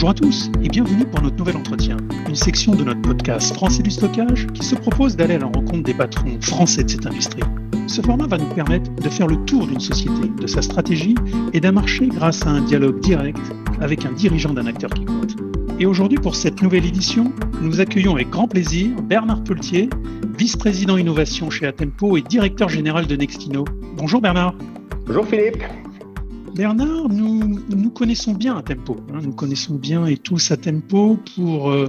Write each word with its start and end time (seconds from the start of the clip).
Bonjour 0.00 0.10
à 0.12 0.14
tous 0.14 0.50
et 0.62 0.70
bienvenue 0.70 1.04
pour 1.04 1.20
notre 1.20 1.36
nouvel 1.36 1.58
entretien, 1.58 1.98
une 2.26 2.34
section 2.34 2.74
de 2.74 2.84
notre 2.84 3.02
podcast 3.02 3.52
Français 3.52 3.82
du 3.82 3.90
stockage 3.90 4.46
qui 4.54 4.64
se 4.64 4.74
propose 4.74 5.14
d'aller 5.14 5.34
à 5.34 5.40
la 5.40 5.44
rencontre 5.44 5.82
des 5.82 5.92
patrons 5.92 6.40
français 6.40 6.84
de 6.84 6.88
cette 6.88 7.04
industrie. 7.04 7.42
Ce 7.86 8.00
format 8.00 8.26
va 8.26 8.38
nous 8.38 8.48
permettre 8.54 8.90
de 8.94 9.08
faire 9.10 9.26
le 9.26 9.36
tour 9.44 9.66
d'une 9.66 9.78
société, 9.78 10.28
de 10.40 10.46
sa 10.46 10.62
stratégie 10.62 11.14
et 11.52 11.60
d'un 11.60 11.72
marché 11.72 12.06
grâce 12.06 12.46
à 12.46 12.48
un 12.48 12.62
dialogue 12.62 12.98
direct 13.00 13.42
avec 13.82 14.06
un 14.06 14.12
dirigeant 14.12 14.54
d'un 14.54 14.64
acteur 14.64 14.88
qui 14.88 15.04
compte. 15.04 15.36
Et 15.78 15.84
aujourd'hui, 15.84 16.16
pour 16.16 16.34
cette 16.34 16.62
nouvelle 16.62 16.86
édition, 16.86 17.30
nous 17.60 17.78
accueillons 17.82 18.14
avec 18.14 18.30
grand 18.30 18.48
plaisir 18.48 18.88
Bernard 19.02 19.44
Pelletier, 19.44 19.90
vice-président 20.38 20.96
innovation 20.96 21.50
chez 21.50 21.66
Atempo 21.66 22.16
et 22.16 22.22
directeur 22.22 22.70
général 22.70 23.06
de 23.06 23.16
Nextino. 23.16 23.66
Bonjour 23.98 24.22
Bernard. 24.22 24.54
Bonjour 25.04 25.26
Philippe. 25.26 25.62
Bernard, 26.54 27.08
nous, 27.08 27.60
nous 27.68 27.90
connaissons 27.90 28.34
bien 28.34 28.56
Atempo. 28.56 28.96
Hein, 29.12 29.20
nous 29.22 29.32
connaissons 29.32 29.76
bien 29.76 30.06
et 30.06 30.16
tous 30.16 30.50
Atempo 30.50 31.18
pour 31.34 31.70
euh, 31.70 31.88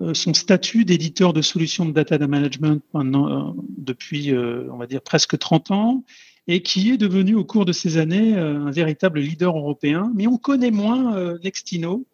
euh, 0.00 0.14
son 0.14 0.32
statut 0.32 0.84
d'éditeur 0.84 1.32
de 1.32 1.42
solutions 1.42 1.84
de 1.84 1.92
data 1.92 2.18
management 2.26 2.82
euh, 2.94 3.52
depuis, 3.76 4.32
on 4.34 4.76
va 4.76 4.86
dire, 4.86 5.02
presque 5.02 5.38
30 5.38 5.70
ans 5.72 6.04
et 6.46 6.62
qui 6.62 6.90
est 6.90 6.96
devenu 6.96 7.34
au 7.34 7.44
cours 7.44 7.66
de 7.66 7.72
ces 7.72 7.98
années 7.98 8.34
un 8.34 8.70
véritable 8.70 9.20
leader 9.20 9.56
européen. 9.56 10.10
Mais 10.14 10.26
on 10.26 10.38
connaît 10.38 10.70
moins 10.70 11.36
Nextino, 11.44 12.06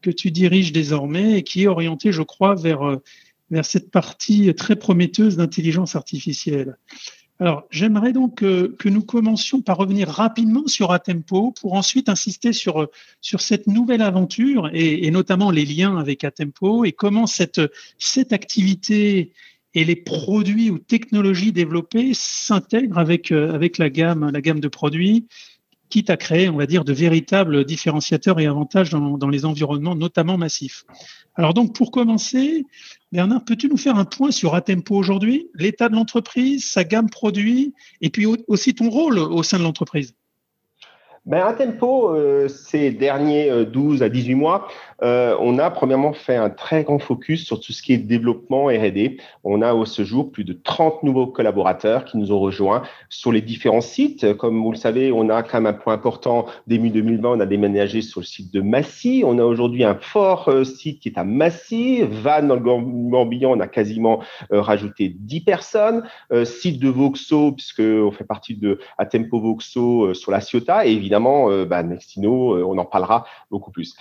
que 0.00 0.10
tu 0.10 0.30
diriges 0.30 0.70
désormais 0.70 1.38
et 1.38 1.42
qui 1.42 1.64
est 1.64 1.66
orienté, 1.66 2.12
je 2.12 2.22
crois, 2.22 2.54
vers, 2.54 2.98
vers 3.50 3.64
cette 3.64 3.90
partie 3.90 4.54
très 4.54 4.76
prometteuse 4.76 5.36
d'intelligence 5.36 5.96
artificielle. 5.96 6.76
Alors, 7.40 7.66
j'aimerais 7.70 8.12
donc 8.12 8.40
que, 8.40 8.88
nous 8.90 9.02
commencions 9.02 9.62
par 9.62 9.78
revenir 9.78 10.08
rapidement 10.08 10.66
sur 10.66 10.92
Atempo 10.92 11.52
pour 11.58 11.72
ensuite 11.72 12.10
insister 12.10 12.52
sur, 12.52 12.90
cette 13.22 13.66
nouvelle 13.66 14.02
aventure 14.02 14.68
et, 14.74 15.10
notamment 15.10 15.50
les 15.50 15.64
liens 15.64 15.96
avec 15.96 16.22
Atempo 16.22 16.84
et 16.84 16.92
comment 16.92 17.26
cette, 17.26 17.62
cette 17.96 18.34
activité 18.34 19.32
et 19.72 19.84
les 19.84 19.96
produits 19.96 20.68
ou 20.68 20.78
technologies 20.78 21.52
développées 21.52 22.12
s'intègrent 22.12 22.98
avec, 22.98 23.32
gamme, 23.32 24.30
la 24.30 24.40
gamme 24.42 24.60
de 24.60 24.68
produits 24.68 25.26
quitte 25.90 26.08
à 26.08 26.16
créer, 26.16 26.48
on 26.48 26.56
va 26.56 26.66
dire, 26.66 26.84
de 26.84 26.92
véritables 26.92 27.64
différenciateurs 27.64 28.40
et 28.40 28.46
avantages 28.46 28.90
dans, 28.90 29.28
les 29.28 29.44
environnements, 29.44 29.94
notamment 29.94 30.38
massifs. 30.38 30.84
Alors 31.34 31.52
donc, 31.52 31.74
pour 31.74 31.90
commencer, 31.90 32.64
Bernard, 33.12 33.44
peux-tu 33.44 33.68
nous 33.68 33.76
faire 33.76 33.96
un 33.96 34.04
point 34.04 34.30
sur 34.30 34.54
Atempo 34.54 34.96
aujourd'hui, 34.96 35.48
l'état 35.54 35.88
de 35.88 35.94
l'entreprise, 35.94 36.64
sa 36.64 36.84
gamme 36.84 37.10
produit, 37.10 37.74
et 38.00 38.10
puis 38.10 38.26
aussi 38.46 38.74
ton 38.74 38.88
rôle 38.88 39.18
au 39.18 39.42
sein 39.42 39.58
de 39.58 39.64
l'entreprise? 39.64 40.14
Ben, 41.26 41.46
à 41.46 41.52
Tempo, 41.52 42.14
euh, 42.14 42.48
ces 42.48 42.92
derniers 42.92 43.66
12 43.66 44.00
euh, 44.00 44.06
à 44.06 44.08
18 44.08 44.34
mois, 44.36 44.68
euh, 45.02 45.36
on 45.38 45.58
a 45.58 45.70
premièrement 45.70 46.14
fait 46.14 46.36
un 46.36 46.48
très 46.48 46.82
grand 46.82 46.98
focus 46.98 47.44
sur 47.44 47.60
tout 47.60 47.72
ce 47.72 47.82
qui 47.82 47.92
est 47.92 47.98
développement 47.98 48.64
R&D. 48.64 49.18
On 49.44 49.60
a 49.60 49.74
au 49.74 49.84
ce 49.84 50.02
jour 50.02 50.32
plus 50.32 50.44
de 50.44 50.54
30 50.54 51.02
nouveaux 51.02 51.26
collaborateurs 51.26 52.06
qui 52.06 52.16
nous 52.16 52.32
ont 52.32 52.40
rejoints 52.40 52.82
sur 53.10 53.32
les 53.32 53.42
différents 53.42 53.82
sites. 53.82 54.34
Comme 54.38 54.62
vous 54.62 54.72
le 54.72 54.78
savez, 54.78 55.12
on 55.12 55.28
a 55.28 55.42
quand 55.42 55.60
même 55.60 55.74
un 55.74 55.76
point 55.76 55.92
important. 55.92 56.46
Début 56.66 56.88
2020, 56.88 57.28
on 57.28 57.40
a 57.40 57.46
déménagé 57.46 58.00
sur 58.00 58.20
le 58.20 58.26
site 58.26 58.50
de 58.52 58.62
Massy. 58.62 59.22
On 59.26 59.38
a 59.38 59.44
aujourd'hui 59.44 59.84
un 59.84 59.96
fort 59.96 60.50
site 60.64 61.00
qui 61.00 61.10
est 61.10 61.18
à 61.18 61.24
Massy. 61.24 62.00
Vannes, 62.02 62.48
dans 62.48 62.54
le 62.54 62.62
Morbihan, 62.62 63.52
on 63.52 63.60
a 63.60 63.68
quasiment 63.68 64.20
rajouté 64.50 65.14
10 65.18 65.40
personnes. 65.42 66.02
site 66.44 66.80
de 66.80 66.88
Voxo, 66.88 67.52
puisque 67.52 67.80
on 67.80 68.10
fait 68.10 68.24
partie 68.24 68.54
de 68.54 68.78
Atempo 68.96 69.38
Voxo 69.38 70.14
sur 70.14 70.32
la 70.32 70.40
Ciotat. 70.40 70.86
Et 70.86 70.92
évidemment, 70.92 71.09
euh, 71.12 71.64
bah, 71.64 71.82
Nextino, 71.82 72.54
euh, 72.54 72.64
on 72.64 72.78
en 72.78 72.84
parlera 72.84 73.24
beaucoup 73.50 73.70
plus. 73.70 73.96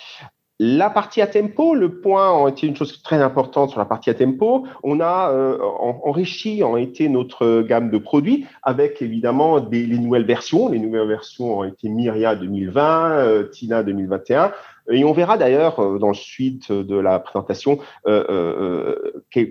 La 0.62 0.90
partie 0.90 1.22
à 1.22 1.28
tempo, 1.28 1.74
le 1.74 2.02
point 2.02 2.46
a 2.46 2.50
été 2.50 2.68
une 2.68 2.76
chose 2.76 3.02
très 3.02 3.22
importante 3.22 3.70
sur 3.70 3.80
la 3.80 3.86
partie 3.86 4.10
à 4.10 4.14
tempo. 4.14 4.68
On 4.84 5.00
a 5.00 5.32
euh, 5.32 5.58
enrichi 6.04 6.64
en 6.64 6.76
été 6.76 7.08
notre 7.08 7.62
gamme 7.62 7.90
de 7.90 7.98
produits 7.98 8.46
avec 8.62 9.02
évidemment 9.02 9.66
les 9.72 9.98
nouvelles 9.98 10.26
versions. 10.26 10.68
Les 10.68 10.80
nouvelles 10.80 11.08
versions 11.08 11.60
ont 11.60 11.64
été 11.64 11.88
Myria 11.88 12.36
2020, 12.36 13.52
Tina 13.54 13.84
2021. 13.84 14.52
Et 14.92 15.06
on 15.06 15.14
verra 15.14 15.38
d'ailleurs 15.38 15.98
dans 15.98 16.10
le 16.10 16.14
suite 16.14 16.74
de 16.74 16.96
la 16.98 17.20
présentation 17.20 17.80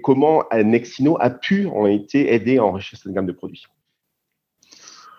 comment 0.03 0.45
Nextino 0.53 1.17
a 1.21 1.31
pu 1.31 1.69
en 1.69 1.87
été 1.87 2.35
aider 2.35 2.59
à 2.59 2.67
enrichir 2.67 2.99
cette 2.99 3.15
gamme 3.15 3.25
de 3.25 3.33
produits. 3.33 3.65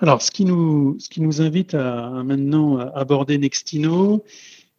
Alors, 0.02 0.22
ce 0.22 0.32
qui 0.32 0.46
nous, 0.46 0.98
invite 1.42 1.74
à, 1.74 2.24
maintenant 2.24 2.78
aborder 2.78 3.38
Nextino, 3.38 4.24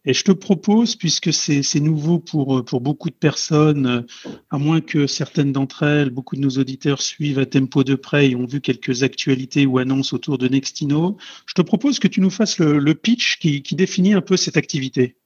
et 0.03 0.13
je 0.13 0.23
te 0.23 0.31
propose, 0.31 0.95
puisque 0.95 1.31
c'est 1.31 1.79
nouveau 1.79 2.17
pour, 2.17 2.63
beaucoup 2.81 3.11
de 3.11 3.15
personnes, 3.15 4.07
à 4.49 4.57
moins 4.57 4.81
que 4.81 5.05
certaines 5.05 5.51
d'entre 5.51 5.83
elles, 5.83 6.09
beaucoup 6.09 6.35
de 6.35 6.41
nos 6.41 6.49
auditeurs 6.49 7.03
suivent 7.03 7.37
à 7.37 7.45
tempo 7.45 7.83
de 7.83 7.93
près 7.93 8.31
et 8.31 8.35
ont 8.35 8.47
vu 8.47 8.61
quelques 8.61 9.03
actualités 9.03 9.67
ou 9.67 9.77
annonces 9.77 10.11
autour 10.11 10.39
de 10.39 10.47
Nextino, 10.47 11.17
je 11.45 11.53
te 11.53 11.61
propose 11.61 11.99
que 11.99 12.07
tu 12.07 12.19
nous 12.19 12.31
fasses 12.31 12.57
le, 12.57 12.95
pitch 12.95 13.37
qui, 13.37 13.61
qui 13.61 13.75
définit 13.75 14.13
un 14.13 14.21
peu 14.21 14.37
cette 14.37 14.57
activité. 14.57 15.17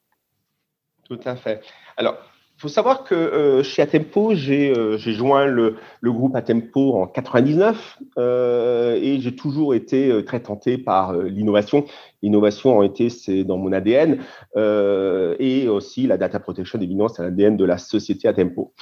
Tout 1.08 1.20
à 1.24 1.38
fait. 1.38 1.62
Alors, 1.96 2.18
faut 2.66 2.70
savoir 2.70 3.04
que 3.04 3.14
euh, 3.14 3.62
chez 3.62 3.84
Atempo, 3.84 4.32
euh, 4.32 4.98
j'ai 4.98 5.14
joint 5.14 5.46
le, 5.46 5.76
le, 6.02 6.12
groupe 6.12 6.36
Atempo 6.36 6.96
en 6.96 7.06
99 7.06 8.00
euh, 8.18 8.98
et 9.00 9.20
j'ai 9.20 9.36
toujours 9.36 9.76
été 9.76 10.10
euh, 10.10 10.24
très 10.24 10.40
tenté 10.40 10.80
par 10.80 11.14
l'innovation. 11.14 11.86
L'innovation 12.24 12.76
en 12.76 12.82
été, 12.82 13.12
c'est 13.12 13.44
dans 13.44 13.60
mon 13.60 13.72
ADN 13.72 14.18
et 14.58 15.68
aussi 15.68 16.08
la 16.08 16.18
data 16.18 16.40
protection, 16.40 16.80
évidemment, 16.80 17.08
c'est 17.08 17.22
l'ADN 17.22 17.56
de 17.56 17.66
la 17.66 17.78
société 17.78 18.28
Atempo. 18.28 18.74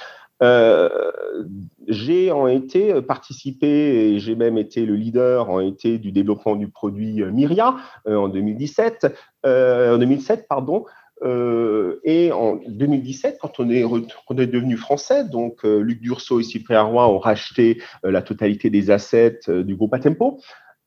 j'ai 1.86 2.32
en 2.32 2.48
été 2.48 3.02
participé 3.02 3.66
et 3.66 4.18
j'ai 4.18 4.34
même 4.34 4.56
été 4.56 4.86
le 4.86 4.94
leader 4.94 5.50
en 5.50 5.60
été 5.60 5.98
du 5.98 6.10
développement 6.10 6.56
du 6.56 6.68
produit 6.68 7.22
Myria 7.22 7.76
en 8.06 8.28
2017, 8.28 9.14
en 9.44 9.98
2007, 9.98 10.46
pardon. 10.48 10.86
Euh, 11.22 12.00
et 12.04 12.32
en 12.32 12.56
2017, 12.66 13.38
quand 13.40 13.60
on 13.60 13.70
est, 13.70 14.46
devenu 14.46 14.76
français, 14.76 15.24
donc 15.24 15.64
euh, 15.64 15.78
Luc 15.78 16.00
Dursault 16.00 16.40
et 16.40 16.42
Cyprien 16.42 16.82
Roy 16.82 17.08
ont 17.08 17.18
racheté 17.18 17.80
euh, 18.04 18.10
la 18.10 18.22
totalité 18.22 18.70
des 18.70 18.90
assets 18.90 19.40
du 19.48 19.76
groupe 19.76 19.94
Atempo. 19.94 20.40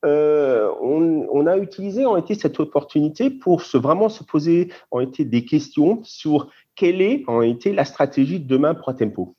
On, 0.04 1.26
on, 1.32 1.46
a 1.46 1.56
utilisé 1.56 2.06
en 2.06 2.16
été 2.16 2.34
cette 2.34 2.60
opportunité 2.60 3.30
pour 3.30 3.62
se, 3.62 3.76
vraiment 3.76 4.08
se 4.08 4.22
poser 4.22 4.68
en 4.92 5.00
été 5.00 5.24
des 5.24 5.44
questions 5.44 6.00
sur 6.04 6.50
quelle 6.76 7.02
est 7.02 7.24
en 7.26 7.42
été 7.42 7.72
la 7.72 7.84
stratégie 7.84 8.38
de 8.38 8.46
demain 8.46 8.74
pour 8.74 8.90
Atempo. 8.90 9.34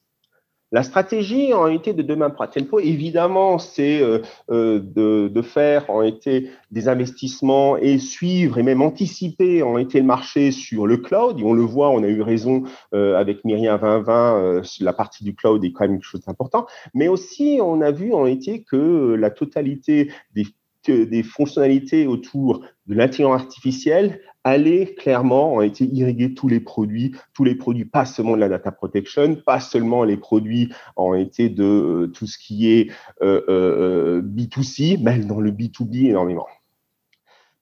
La 0.71 0.83
stratégie 0.83 1.51
en 1.51 1.65
été 1.65 1.93
de 1.93 2.03
demain 2.03 2.29
pour 2.29 2.43
Atempo, 2.43 2.79
évidemment, 2.79 3.57
c'est 3.57 4.01
euh, 4.01 4.19
euh, 4.51 4.79
de, 4.79 5.27
de, 5.27 5.41
faire 5.41 5.89
en 5.89 6.03
été 6.03 6.51
des 6.69 6.87
investissements 6.87 7.75
et 7.75 7.97
suivre 7.97 8.59
et 8.59 8.63
même 8.63 8.83
anticiper 8.83 9.63
en 9.63 9.79
été 9.79 9.99
le 9.99 10.05
marché 10.05 10.51
sur 10.51 10.85
le 10.85 10.97
cloud. 10.97 11.39
Et 11.39 11.43
on 11.43 11.53
le 11.53 11.63
voit, 11.63 11.89
on 11.89 12.03
a 12.03 12.07
eu 12.07 12.21
raison 12.21 12.63
euh, 12.93 13.17
avec 13.17 13.43
Myriam 13.45 13.79
2020, 13.79 14.61
la 14.81 14.93
partie 14.93 15.23
du 15.23 15.33
cloud 15.33 15.65
est 15.65 15.71
quand 15.71 15.85
même 15.85 15.97
quelque 15.97 16.03
chose 16.03 16.21
d'important. 16.21 16.67
Mais 16.93 17.07
aussi, 17.07 17.59
on 17.63 17.81
a 17.81 17.89
vu 17.89 18.13
en 18.13 18.27
été 18.27 18.61
que 18.61 19.15
la 19.17 19.31
totalité 19.31 20.11
des 20.35 20.45
des 20.89 21.23
fonctionnalités 21.23 22.07
autour 22.07 22.65
de 22.87 22.95
l'intelligence 22.95 23.41
artificielle 23.41 24.19
allaient 24.43 24.95
clairement, 24.95 25.55
ont 25.55 25.61
été 25.61 25.85
irriguer 25.85 26.33
tous 26.33 26.47
les 26.47 26.59
produits, 26.59 27.15
tous 27.33 27.43
les 27.43 27.55
produits, 27.55 27.85
pas 27.85 28.05
seulement 28.05 28.35
de 28.35 28.39
la 28.39 28.49
data 28.49 28.71
protection, 28.71 29.35
pas 29.35 29.59
seulement 29.59 30.03
les 30.03 30.17
produits 30.17 30.71
ont 30.95 31.13
été 31.13 31.49
de 31.49 31.63
euh, 31.63 32.07
tout 32.07 32.25
ce 32.25 32.37
qui 32.37 32.71
est 32.71 32.91
euh, 33.21 33.41
euh, 33.49 34.21
B2C, 34.21 34.99
mais 35.01 35.19
dans 35.19 35.39
le 35.39 35.51
B2B 35.51 36.07
énormément. 36.07 36.47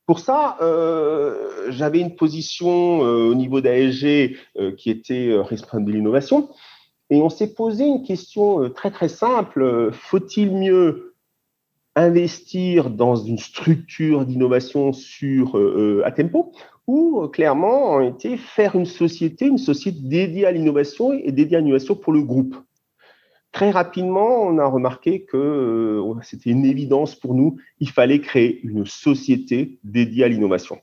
Pour 0.05 0.19
ça, 0.19 0.57
j'avais 1.67 1.99
une 1.99 2.15
position 2.15 2.99
au 3.01 3.35
niveau 3.35 3.59
d'ASG 3.59 4.37
qui 4.77 4.89
était 4.89 5.35
responsable 5.37 5.83
de 5.83 5.91
l'innovation. 5.91 6.49
Et 7.09 7.19
on 7.19 7.27
s'est 7.27 7.53
posé 7.53 7.83
une 7.85 8.03
question 8.03 8.69
très 8.69 8.89
très 8.89 9.09
simple. 9.09 9.89
Faut-il 9.91 10.53
mieux 10.53 11.16
investir 11.97 12.91
dans 12.91 13.15
une 13.15 13.39
structure 13.39 14.23
d'innovation 14.25 14.93
sur 14.93 15.57
euh, 15.57 16.03
à 16.05 16.11
tempo 16.11 16.53
ou 16.85 17.23
euh, 17.23 17.27
clairement 17.27 17.91
en 17.93 18.01
été 18.01 18.37
faire 18.37 18.75
une 18.75 18.85
société, 18.85 19.47
une 19.47 19.57
société 19.57 19.97
dédiée 20.01 20.45
à 20.45 20.51
l'innovation 20.51 21.11
et 21.11 21.31
dédiée 21.31 21.57
à 21.57 21.59
l'innovation 21.59 21.95
pour 21.95 22.13
le 22.13 22.21
groupe. 22.21 22.55
Très 23.51 23.71
rapidement, 23.71 24.43
on 24.43 24.59
a 24.59 24.65
remarqué 24.65 25.23
que 25.23 25.37
euh, 25.37 26.13
c'était 26.21 26.51
une 26.51 26.65
évidence 26.65 27.15
pour 27.15 27.33
nous, 27.33 27.57
il 27.79 27.89
fallait 27.89 28.21
créer 28.21 28.61
une 28.61 28.85
société 28.85 29.79
dédiée 29.83 30.25
à 30.25 30.27
l'innovation. 30.27 30.77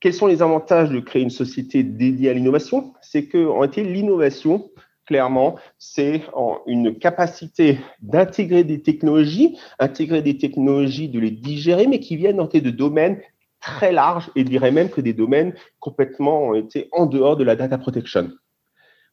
Quels 0.00 0.14
sont 0.14 0.26
les 0.26 0.40
avantages 0.40 0.88
de 0.88 1.00
créer 1.00 1.22
une 1.22 1.28
société 1.28 1.82
dédiée 1.82 2.30
à 2.30 2.32
l'innovation? 2.32 2.94
C'est 3.02 3.26
que 3.26 3.46
en 3.46 3.62
été 3.64 3.84
l'innovation, 3.84 4.70
clairement, 5.10 5.56
c'est 5.76 6.22
une 6.68 6.96
capacité 6.96 7.80
d'intégrer 8.00 8.62
des 8.62 8.80
technologies, 8.80 9.58
intégrer 9.80 10.22
des 10.22 10.38
technologies, 10.38 11.08
de 11.08 11.18
les 11.18 11.32
digérer, 11.32 11.88
mais 11.88 11.98
qui 11.98 12.14
viennent 12.14 12.36
de 12.36 12.70
domaines 12.70 13.20
très 13.60 13.90
larges 13.90 14.30
et 14.36 14.44
dirais 14.44 14.70
même 14.70 14.88
que 14.88 15.00
des 15.00 15.12
domaines 15.12 15.52
complètement 15.80 16.52
en 16.92 17.06
dehors 17.06 17.36
de 17.36 17.42
la 17.42 17.56
data 17.56 17.76
protection. 17.76 18.30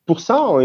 Pour 0.06 0.20
ça, 0.20 0.40
on 0.48 0.60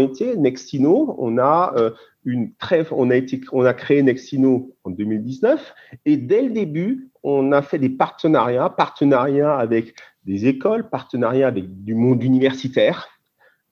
a 1.39 1.73
euh, 1.77 1.89
une 2.25 2.53
très, 2.53 2.85
on 2.91 3.09
a 3.09 3.15
été, 3.15 3.41
on 3.51 3.65
a 3.65 3.73
créé 3.73 4.03
Nextino 4.03 4.75
en 4.83 4.91
2019 4.91 5.73
et 6.05 6.15
dès 6.15 6.43
le 6.43 6.51
début, 6.51 7.09
on 7.23 7.51
a 7.53 7.63
fait 7.63 7.79
des 7.79 7.89
partenariats, 7.89 8.69
partenariats 8.69 9.57
avec 9.57 9.95
des 10.25 10.45
écoles, 10.45 10.91
partenariats 10.91 11.47
avec 11.47 11.83
du 11.83 11.95
monde 11.95 12.23
universitaire 12.23 13.09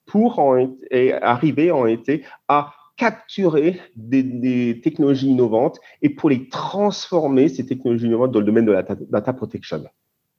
pour 0.06 0.44
arriver 1.22 1.70
en 1.70 1.86
été 1.86 2.24
à 2.48 2.72
capturer 2.96 3.80
des, 3.96 4.80
technologies 4.82 5.28
innovantes 5.28 5.80
et 6.02 6.10
pour 6.10 6.30
les 6.30 6.48
transformer, 6.48 7.48
ces 7.48 7.66
technologies 7.66 8.06
innovantes, 8.06 8.32
dans 8.32 8.40
le 8.40 8.46
domaine 8.46 8.66
de 8.66 8.72
la 8.72 8.82
data 8.82 9.32
protection. 9.32 9.84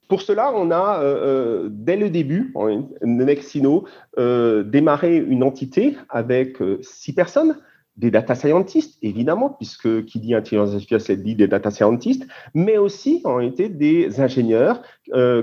Pour 0.08 0.22
cela, 0.22 0.52
on 0.54 0.70
a, 0.70 1.00
euh, 1.00 1.64
euh, 1.64 1.68
dès 1.70 1.96
le 1.96 2.10
début, 2.10 2.52
en 2.54 2.88
Nexino, 3.02 3.84
euh, 4.18 4.62
démarré 4.62 5.16
une 5.16 5.42
entité 5.42 5.96
avec 6.08 6.58
six 6.82 7.14
personnes, 7.14 7.56
des 7.96 8.10
data 8.10 8.34
scientists, 8.34 8.98
évidemment, 9.02 9.50
puisque 9.50 10.04
qui 10.04 10.18
dit 10.18 10.34
intelligence 10.34 10.74
artificielle 10.74 11.22
dit 11.22 11.36
des 11.36 11.46
data 11.46 11.70
scientists, 11.70 12.26
mais 12.52 12.76
aussi 12.76 13.20
en 13.24 13.38
été 13.38 13.68
des 13.68 14.20
ingénieurs 14.20 14.82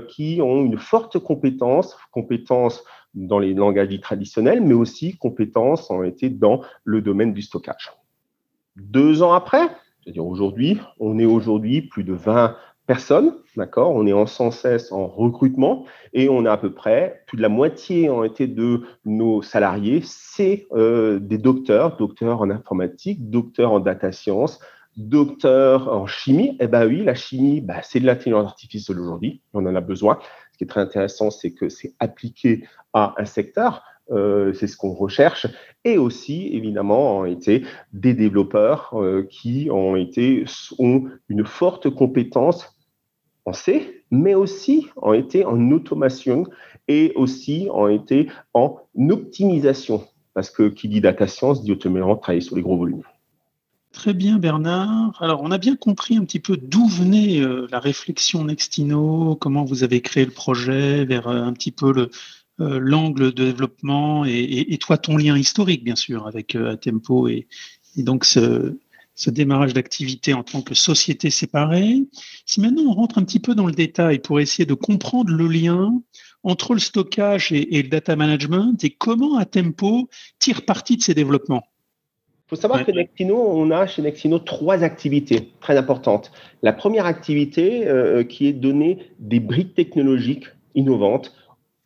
qui 0.08 0.40
ont 0.42 0.62
une 0.62 0.78
forte 0.78 1.18
compétence, 1.18 1.96
compétence 2.10 2.84
dans 3.14 3.38
les 3.38 3.54
langages 3.54 3.98
traditionnels, 4.00 4.62
mais 4.62 4.74
aussi 4.74 5.16
compétences 5.16 5.90
ont 5.90 6.02
été 6.02 6.30
dans 6.30 6.62
le 6.84 7.02
domaine 7.02 7.32
du 7.32 7.42
stockage. 7.42 7.92
Deux 8.76 9.22
ans 9.22 9.32
après, 9.32 9.68
c'est-à-dire 10.02 10.26
aujourd'hui, 10.26 10.78
on 10.98 11.18
est 11.18 11.26
aujourd'hui 11.26 11.82
plus 11.82 12.04
de 12.04 12.14
20 12.14 12.56
personnes, 12.86 13.34
d'accord? 13.56 13.92
On 13.94 14.06
est 14.06 14.12
en 14.12 14.26
sans 14.26 14.50
cesse 14.50 14.90
en 14.90 15.06
recrutement 15.06 15.84
et 16.12 16.28
on 16.28 16.44
a 16.44 16.52
à 16.52 16.56
peu 16.56 16.72
près 16.72 17.22
plus 17.26 17.36
de 17.36 17.42
la 17.42 17.48
moitié 17.48 18.10
ont 18.10 18.24
été 18.24 18.46
de 18.46 18.82
nos 19.04 19.42
salariés, 19.42 20.00
c'est 20.04 20.66
euh, 20.72 21.20
des 21.20 21.38
docteurs, 21.38 21.96
docteurs 21.96 22.40
en 22.40 22.50
informatique, 22.50 23.30
docteurs 23.30 23.72
en 23.72 23.80
data 23.80 24.10
science, 24.10 24.58
docteurs 24.96 25.92
en 25.92 26.06
chimie. 26.06 26.56
Eh 26.60 26.66
bien 26.66 26.86
oui, 26.86 27.04
la 27.04 27.14
chimie, 27.14 27.60
bah, 27.60 27.82
c'est 27.82 28.00
de 28.00 28.06
l'intelligence 28.06 28.46
artificielle 28.46 28.98
aujourd'hui, 28.98 29.42
on 29.54 29.64
en 29.66 29.74
a 29.76 29.80
besoin 29.80 30.18
très 30.66 30.80
intéressant, 30.80 31.30
c'est 31.30 31.52
que 31.52 31.68
c'est 31.68 31.94
appliqué 31.98 32.64
à 32.92 33.14
un 33.18 33.24
secteur. 33.24 33.82
Euh, 34.10 34.52
c'est 34.52 34.66
ce 34.66 34.76
qu'on 34.76 34.92
recherche, 34.92 35.46
et 35.84 35.96
aussi 35.96 36.48
évidemment 36.52 37.20
ont 37.20 37.24
été 37.24 37.64
des 37.92 38.14
développeurs 38.14 38.90
euh, 38.94 39.26
qui 39.30 39.68
ont 39.70 39.94
été 39.96 40.44
ont 40.78 41.04
une 41.28 41.46
forte 41.46 41.88
compétence 41.88 42.76
en 43.46 43.52
C, 43.52 44.04
mais 44.10 44.34
aussi 44.34 44.88
ont 44.96 45.12
été 45.12 45.44
en 45.44 45.70
automation 45.70 46.44
et 46.88 47.12
aussi 47.14 47.68
ont 47.72 47.88
été 47.88 48.28
en 48.54 48.80
optimisation, 49.08 50.04
parce 50.34 50.50
que 50.50 50.64
qui 50.64 50.88
dit 50.88 51.00
data 51.00 51.28
science 51.28 51.62
dit 51.62 51.72
automatiquement 51.72 52.16
travailler 52.16 52.42
sur 52.42 52.56
les 52.56 52.62
gros 52.62 52.76
volumes. 52.76 53.04
Très 53.92 54.14
bien, 54.14 54.38
Bernard. 54.38 55.18
Alors, 55.20 55.42
on 55.42 55.50
a 55.50 55.58
bien 55.58 55.76
compris 55.76 56.16
un 56.16 56.24
petit 56.24 56.40
peu 56.40 56.56
d'où 56.56 56.88
venait 56.88 57.40
euh, 57.40 57.66
la 57.70 57.78
réflexion 57.78 58.44
Nextino, 58.44 59.36
comment 59.36 59.64
vous 59.64 59.84
avez 59.84 60.00
créé 60.00 60.24
le 60.24 60.30
projet, 60.30 61.04
vers 61.04 61.28
euh, 61.28 61.42
un 61.42 61.52
petit 61.52 61.72
peu 61.72 62.08
euh, 62.60 62.78
l'angle 62.80 63.34
de 63.34 63.44
développement 63.44 64.24
et, 64.24 64.78
toi, 64.78 64.96
ton 64.96 65.18
lien 65.18 65.36
historique, 65.36 65.84
bien 65.84 65.94
sûr, 65.94 66.26
avec 66.26 66.54
Atempo 66.54 67.28
et, 67.28 67.46
donc 67.96 68.24
ce, 68.24 68.74
démarrage 69.26 69.74
d'activité 69.74 70.32
en 70.32 70.42
tant 70.42 70.62
que 70.62 70.74
société 70.74 71.30
séparée. 71.30 72.02
Si 72.46 72.60
maintenant 72.60 72.84
on 72.90 72.94
rentre 72.94 73.18
un 73.18 73.24
petit 73.24 73.40
peu 73.40 73.54
dans 73.54 73.66
le 73.66 73.74
détail 73.74 74.20
pour 74.20 74.40
essayer 74.40 74.64
de 74.66 74.74
comprendre 74.74 75.30
le 75.32 75.46
lien 75.46 76.00
entre 76.42 76.74
le 76.74 76.80
stockage 76.80 77.52
et 77.52 77.82
le 77.82 77.88
data 77.88 78.16
management 78.16 78.82
et 78.82 78.90
comment 78.90 79.36
Atempo 79.36 80.08
tire 80.38 80.64
parti 80.64 80.96
de 80.96 81.02
ces 81.02 81.14
développements. 81.14 81.62
Il 82.52 82.56
faut 82.56 82.60
savoir 82.60 82.84
que 82.84 82.92
Nextino, 82.92 83.34
on 83.34 83.70
a 83.70 83.86
chez 83.86 84.02
Nextino 84.02 84.38
trois 84.38 84.82
activités 84.82 85.54
très 85.60 85.78
importantes. 85.78 86.30
La 86.60 86.74
première 86.74 87.06
activité 87.06 87.88
euh, 87.88 88.18
euh, 88.18 88.24
qui 88.24 88.46
est 88.46 88.52
donner 88.52 88.98
des 89.18 89.40
briques 89.40 89.72
technologiques 89.72 90.44
innovantes 90.74 91.32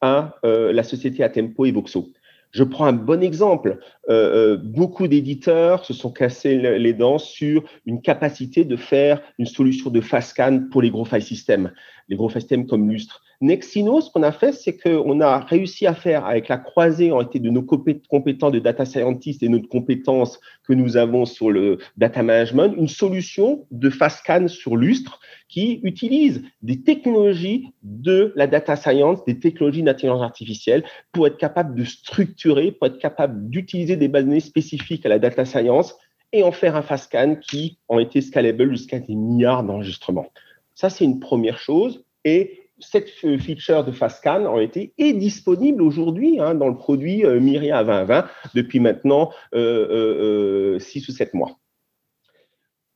à 0.00 0.34
euh, 0.44 0.72
la 0.72 0.82
société 0.82 1.22
Atempo 1.22 1.66
et 1.66 1.70
Voxo. 1.70 2.08
Je 2.56 2.64
prends 2.64 2.86
un 2.86 2.94
bon 2.94 3.22
exemple. 3.22 3.80
beaucoup 4.08 5.08
d'éditeurs 5.08 5.84
se 5.84 5.92
sont 5.92 6.10
cassés 6.10 6.56
les 6.56 6.94
dents 6.94 7.18
sur 7.18 7.62
une 7.84 8.00
capacité 8.00 8.64
de 8.64 8.76
faire 8.76 9.20
une 9.38 9.44
solution 9.44 9.90
de 9.90 10.00
fast 10.00 10.30
scan 10.30 10.62
pour 10.70 10.80
les 10.80 10.88
gros 10.88 11.04
file 11.04 11.20
systems, 11.20 11.70
les 12.08 12.16
gros 12.16 12.30
file 12.30 12.40
systems 12.40 12.66
comme 12.66 12.90
Lustre. 12.90 13.22
Nexino, 13.42 14.00
ce 14.00 14.10
qu'on 14.10 14.22
a 14.22 14.32
fait, 14.32 14.52
c'est 14.52 14.78
qu'on 14.78 15.20
a 15.20 15.40
réussi 15.40 15.86
à 15.86 15.92
faire, 15.92 16.24
avec 16.24 16.48
la 16.48 16.56
croisée 16.56 17.12
en 17.12 17.20
été 17.20 17.40
de 17.40 17.50
nos 17.50 17.62
compétences 17.62 18.52
de 18.52 18.58
data 18.58 18.86
scientist 18.86 19.42
et 19.42 19.50
notre 19.50 19.68
compétence 19.68 20.40
que 20.66 20.72
nous 20.72 20.96
avons 20.96 21.26
sur 21.26 21.50
le 21.50 21.76
data 21.98 22.22
management, 22.22 22.72
une 22.78 22.88
solution 22.88 23.66
de 23.70 23.90
fast 23.90 24.20
scan 24.20 24.48
sur 24.48 24.76
lustre 24.76 25.20
qui 25.48 25.81
utilise 25.82 26.43
des 26.62 26.82
technologies 26.82 27.72
de 27.82 28.32
la 28.37 28.46
data 28.46 28.76
science, 28.76 29.25
des 29.25 29.38
technologies 29.38 29.82
d'intelligence 29.82 30.22
artificielle 30.22 30.84
pour 31.12 31.26
être 31.26 31.37
capable 31.37 31.75
de 31.75 31.84
structurer, 31.84 32.72
pour 32.72 32.88
être 32.88 32.98
capable 32.98 33.48
d'utiliser 33.48 33.96
des 33.96 34.08
bases 34.08 34.25
données 34.25 34.40
spécifiques 34.40 35.06
à 35.06 35.08
la 35.08 35.19
data 35.19 35.44
science 35.44 35.96
et 36.32 36.43
en 36.43 36.52
faire 36.52 36.76
un 36.76 36.82
fast 36.82 37.04
scan 37.04 37.37
qui 37.37 37.78
ont 37.88 37.98
été 37.98 38.20
scalable 38.20 38.70
jusqu'à 38.70 38.98
des 38.98 39.14
milliards 39.14 39.62
d'enregistrements. 39.62 40.26
Ça, 40.75 40.90
c'est 40.90 41.04
une 41.04 41.20
première 41.20 41.58
chose. 41.58 42.04
Et 42.25 42.66
cette 42.78 43.08
feature 43.08 43.84
de 43.84 44.60
été 44.60 44.92
est 44.99 45.12
disponible 45.14 45.82
aujourd'hui 45.82 46.38
hein, 46.40 46.54
dans 46.54 46.69
le 46.69 46.76
produit 46.76 47.25
euh, 47.25 47.40
Myria 47.40 47.82
2020 47.82 48.26
depuis 48.54 48.81
maintenant 48.81 49.31
6 49.52 49.58
euh, 49.58 49.88
euh, 49.90 50.78
ou 50.78 51.12
7 51.12 51.34
mois. 51.34 51.58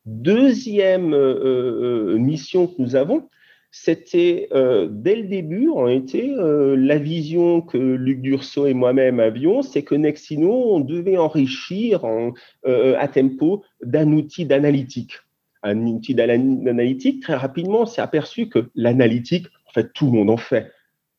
Deuxième 0.07 1.15
mission 2.19 2.67
que 2.67 2.81
nous 2.81 2.97
avons, 2.97 3.29
c'était 3.71 4.49
dès 4.53 5.17
le 5.17 5.29
début, 5.29 5.69
en 5.69 5.87
été, 5.89 6.35
la 6.37 6.99
vision 6.99 7.61
que 7.61 7.77
Luc 7.77 8.21
Durso 8.21 8.67
et 8.67 8.75
moi-même 8.75 9.21
avions, 9.21 9.63
c'est 9.63 9.83
que 9.83 9.95
Nexino, 9.95 10.75
on 10.75 10.81
devait 10.81 11.19
enrichir 11.19 12.05
en, 12.05 12.33
à 12.65 13.09
tempo 13.09 13.63
d'un 13.83 14.13
outil 14.13 14.47
d'analytique. 14.47 15.19
Un 15.63 15.79
outil 15.87 16.15
d'analytique, 16.15 17.23
très 17.23 17.35
rapidement, 17.35 17.83
on 17.83 17.87
s'est 17.87 18.01
aperçu 18.01 18.49
que 18.49 18.71
l'analytique, 18.75 19.47
en 19.69 19.73
fait, 19.73 19.93
tout 19.93 20.07
le 20.07 20.13
monde 20.13 20.31
en 20.31 20.39
fait. 20.39 20.73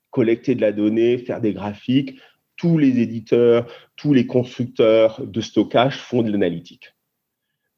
Collecter 0.09 0.55
de 0.55 0.61
la 0.61 0.71
donnée, 0.71 1.19
faire 1.19 1.39
des 1.39 1.53
graphiques, 1.53 2.19
tous 2.57 2.77
les 2.77 2.99
éditeurs, 2.99 3.71
tous 3.95 4.13
les 4.13 4.25
constructeurs 4.25 5.25
de 5.25 5.41
stockage 5.41 5.97
font 5.97 6.23
de 6.23 6.31
l'analytique. 6.31 6.95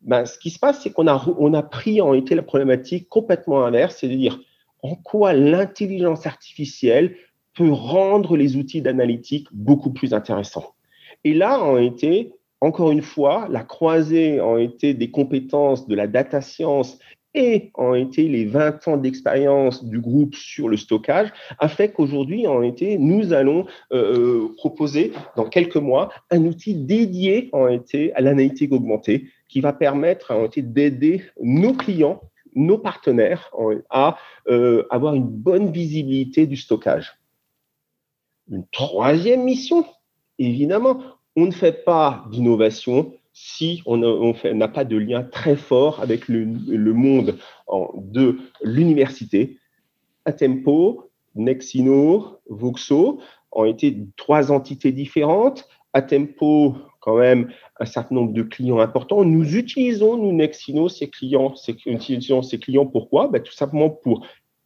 Ben, 0.04 0.26
ce 0.26 0.38
qui 0.38 0.50
se 0.50 0.60
passe, 0.60 0.82
c'est 0.82 0.92
qu'on 0.92 1.08
a, 1.08 1.26
on 1.38 1.54
a 1.54 1.64
pris 1.64 2.02
en 2.02 2.14
été 2.14 2.36
la 2.36 2.44
problématique 2.44 3.08
complètement 3.10 3.66
inverse, 3.66 3.98
c'est-à-dire 4.00 4.40
en 4.82 4.96
quoi 4.96 5.34
l'intelligence 5.34 6.28
artificielle 6.28 7.16
peut 7.56 7.72
rendre 7.72 8.36
les 8.36 8.58
outils 8.58 8.82
d'analytique 8.82 9.48
beaucoup 9.52 9.92
plus 9.92 10.14
intéressants. 10.14 10.74
Et 11.24 11.34
là, 11.34 11.62
en 11.64 11.78
été, 11.78 12.34
encore 12.60 12.92
une 12.92 13.02
fois, 13.02 13.48
la 13.50 13.64
croisée 13.64 14.42
en 14.42 14.58
été 14.58 14.94
des 14.94 15.10
compétences 15.10 15.88
de 15.88 15.96
la 15.96 16.08
data 16.08 16.42
science 16.42 17.00
et 17.36 17.72
en 17.76 17.94
été 17.96 18.28
les 18.28 18.46
20 18.46 18.88
ans 18.88 18.98
d'expérience 18.98 19.84
du 19.86 20.00
groupe 20.00 20.36
sur 20.36 20.70
le 20.70 20.78
stockage 20.78 21.30
a 21.60 21.68
fait 21.68 21.92
qu'aujourd'hui, 21.92 22.46
en 22.46 22.62
été, 22.62 22.98
nous 22.98 23.34
allons 23.34 23.66
euh, 23.92 24.18
euh, 24.18 24.54
proposer 24.56 25.14
dans 25.36 25.46
quelques 25.46 25.78
mois 25.78 26.10
un 26.30 26.46
outil 26.46 26.76
dédié 26.76 27.50
en 27.54 27.68
été 27.68 28.14
à 28.14 28.22
l'analytique 28.22 28.72
augmentée 28.72 29.26
qui 29.54 29.62
va 29.62 29.72
permettre 29.72 30.50
d'aider 30.58 31.22
nos 31.40 31.74
clients, 31.74 32.24
nos 32.56 32.80
partenaires 32.80 33.52
à 33.92 34.18
euh, 34.48 34.88
avoir 34.90 35.14
une 35.14 35.28
bonne 35.28 35.72
visibilité 35.72 36.48
du 36.48 36.58
stockage. 36.58 37.20
Une 38.50 38.66
troisième 38.72 39.44
mission, 39.44 39.86
évidemment, 40.40 41.02
on 41.36 41.46
ne 41.46 41.52
fait 41.52 41.86
pas 41.86 42.26
d'innovation 42.32 43.14
si 43.32 43.84
on 43.86 43.98
n'a 44.44 44.68
pas 44.68 44.86
de 44.86 44.98
lien 44.98 45.22
très 45.22 45.56
fort 45.56 46.02
avec 46.02 46.28
le, 46.28 46.46
monde 46.94 47.38
de 47.98 48.40
l'université. 48.64 49.60
Atempo, 50.26 51.12
Nexino, 51.36 52.40
Voxo 52.50 53.20
ont 53.52 53.66
été 53.66 54.00
trois 54.18 54.52
entités 54.52 54.92
différentes. 54.92 55.70
Atempo, 55.94 56.76
quand 57.02 57.18
même, 57.18 57.52
un 57.84 57.86
certain 57.86 58.16
nombre 58.16 58.34
de 58.34 58.44
clients 58.44 58.80
importants. 58.80 59.26
Nous 59.26 59.56
utilisons, 59.56 60.18
nous, 60.18 60.32
Nexino, 60.32 60.90
ces 60.90 61.10
clients. 61.10 61.54
Utilisons 61.86 62.42
ces 62.42 62.58
clients 62.58 62.86
pourquoi? 62.86 63.28
Ben, 63.28 63.42
Tout 63.42 63.54
simplement 63.54 63.90
pour 63.90 64.26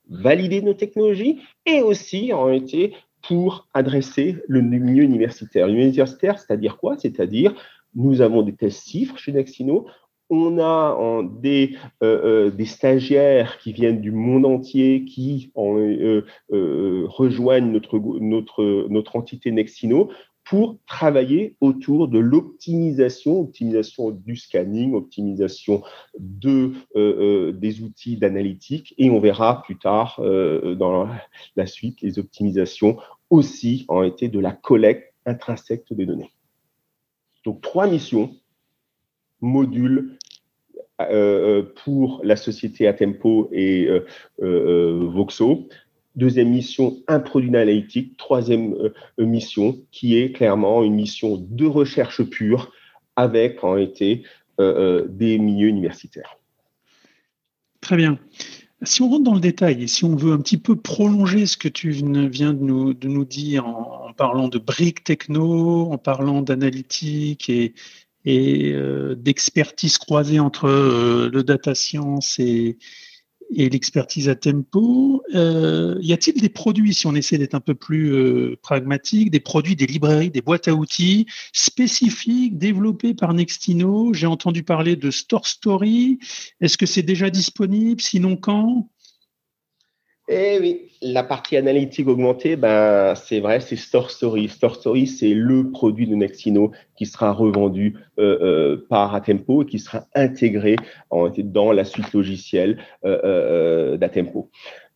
valider 0.10 0.62
nos 0.62 0.76
technologies 0.76 1.40
et 1.66 1.82
aussi 1.82 2.32
ont 2.34 2.52
été 2.52 2.94
pour 3.28 3.68
adresser 3.74 4.38
le 4.48 4.62
milieu 4.62 5.04
universitaire. 5.04 5.68
Universitaire, 5.68 6.40
c'est-à-dire 6.40 6.78
quoi? 6.78 6.96
C'est-à-dire 6.98 7.54
nous 7.96 8.22
avons 8.22 8.44
des 8.44 8.54
tests 8.54 8.88
chiffres 8.88 9.18
chez 9.18 9.32
Nexino. 9.32 9.88
On 10.30 10.60
a 10.60 11.24
des, 11.42 11.78
des, 12.02 12.66
stagiaires 12.66 13.58
qui 13.60 13.72
viennent 13.72 14.02
du 14.02 14.12
monde 14.12 14.46
entier, 14.46 15.06
qui 15.06 15.52
rejoignent 15.56 17.72
notre, 17.72 19.16
entité 19.16 19.52
Nextino 19.52 20.12
pour 20.48 20.78
travailler 20.88 21.58
autour 21.60 22.08
de 22.08 22.20
l'optimisation, 22.20 23.42
optimisation 23.42 24.12
du 24.12 24.38
scanning, 24.38 24.94
optimisation 24.94 25.84
euh, 26.46 26.72
euh, 26.96 27.52
des 27.52 27.82
outils 27.82 28.16
d'analytique, 28.16 28.96
et 28.98 29.10
on 29.10 29.20
verra 29.20 29.62
plus 29.64 29.78
tard 29.78 30.20
euh, 30.20 30.74
dans 30.76 31.10
la 31.58 31.66
suite 31.66 32.02
les 32.02 32.18
optimisations 32.18 32.98
aussi 33.30 33.86
ont 33.90 34.04
été 34.04 34.30
de 34.30 34.40
la 34.40 34.54
collecte 34.54 35.14
intrinsèque 35.26 35.84
des 35.92 36.06
données. 36.06 36.32
Donc 37.44 37.62
trois 37.62 37.88
missions, 37.88 38.34
modules 39.42 40.18
pour 41.84 42.22
la 42.24 42.36
société 42.36 42.88
Atempo 42.88 43.50
et 43.52 43.88
Voxo, 44.40 45.68
Deuxième 46.18 46.50
mission, 46.50 46.98
un 47.08 47.20
produit 47.20 47.50
analytique. 47.50 48.18
Troisième 48.18 48.74
euh, 48.74 48.92
mission, 49.20 49.78
qui 49.92 50.18
est 50.18 50.32
clairement 50.32 50.84
une 50.84 50.96
mission 50.96 51.38
de 51.38 51.66
recherche 51.68 52.24
pure 52.24 52.72
avec 53.16 53.64
en 53.64 53.78
été 53.78 54.24
euh, 54.60 54.64
euh, 55.04 55.08
des 55.08 55.38
milieux 55.38 55.68
universitaires. 55.68 56.40
Très 57.82 57.98
bien. 57.98 58.18
Si 58.82 59.04
on 59.04 59.10
rentre 59.10 59.26
dans 59.26 59.36
le 59.36 59.40
détail 59.40 59.84
et 59.84 59.88
si 59.88 60.06
on 60.06 60.16
veut 60.16 60.34
un 60.34 60.40
petit 60.40 60.58
peu 60.58 60.76
prolonger 60.76 61.46
ce 61.46 61.56
que 61.56 61.68
tu 61.68 61.92
viens 61.92 62.54
de 62.54 62.64
nous, 62.64 63.26
dire 63.26 63.68
en, 63.68 64.12
parlant 64.18 64.48
de 64.48 64.58
briques 64.58 65.04
techno, 65.04 65.92
en 65.92 66.00
parlant 66.00 66.42
d'analytique 66.42 67.52
et 67.52 67.74
d'expertise 69.16 69.98
croisée 70.00 70.40
entre 70.40 70.68
le 70.68 71.44
data 71.44 71.76
science 71.76 72.40
et, 72.40 72.78
et 73.54 73.70
l'expertise 73.70 74.30
à 74.30 74.36
tempo. 74.36 75.24
Euh, 75.36 75.98
y 76.02 76.14
a-t-il 76.14 76.42
des 76.42 76.50
produits, 76.50 76.94
si 76.94 77.08
on 77.08 77.16
essaie 77.16 77.38
d'être 77.38 77.56
un 77.56 77.60
peu 77.60 77.76
plus 77.76 78.14
euh, 78.14 78.58
pragmatique, 78.62 79.32
des 79.32 79.40
produits, 79.40 79.76
des 79.76 79.88
librairies, 79.88 80.30
des 80.30 80.42
boîtes 80.42 80.68
à 80.68 80.76
outils 80.76 81.26
spécifiques 81.54 82.58
développées 82.58 83.14
par 83.14 83.34
Nextino? 83.34 84.14
J'ai 84.14 84.28
entendu 84.28 84.64
parler 84.64 84.96
de 84.96 85.12
Store 85.12 85.48
Story. 85.48 86.20
Est-ce 86.62 86.78
que 86.78 86.86
c'est 86.86 87.04
déjà 87.04 87.30
disponible? 87.30 88.02
Sinon, 88.02 88.36
quand? 88.36 88.90
Eh 90.30 90.60
oui, 90.60 90.92
la 91.02 91.24
partie 91.24 91.56
analytique 91.56 92.08
augmentée, 92.08 92.58
ben, 92.58 93.16
c'est 93.16 93.40
vrai, 93.40 93.62
c'est 93.62 93.78
Store 93.78 94.12
Story. 94.12 94.50
Store 94.50 94.76
Story, 94.76 95.08
c'est 95.08 95.34
le 95.34 95.72
produit 95.72 96.06
de 96.06 96.16
Nextino 96.16 96.74
qui 96.98 97.06
sera 97.06 97.32
revendu 97.32 97.96
euh, 98.20 98.38
euh, 98.42 98.86
par 98.90 99.16
Atempo 99.16 99.64
et 99.64 99.66
qui 99.66 99.80
sera 99.80 100.06
intégré 100.16 100.76
dans 101.38 101.72
la 101.72 101.86
suite 101.86 102.12
logicielle 102.12 102.78
euh, 103.06 103.96
d'Atempo. 103.96 104.50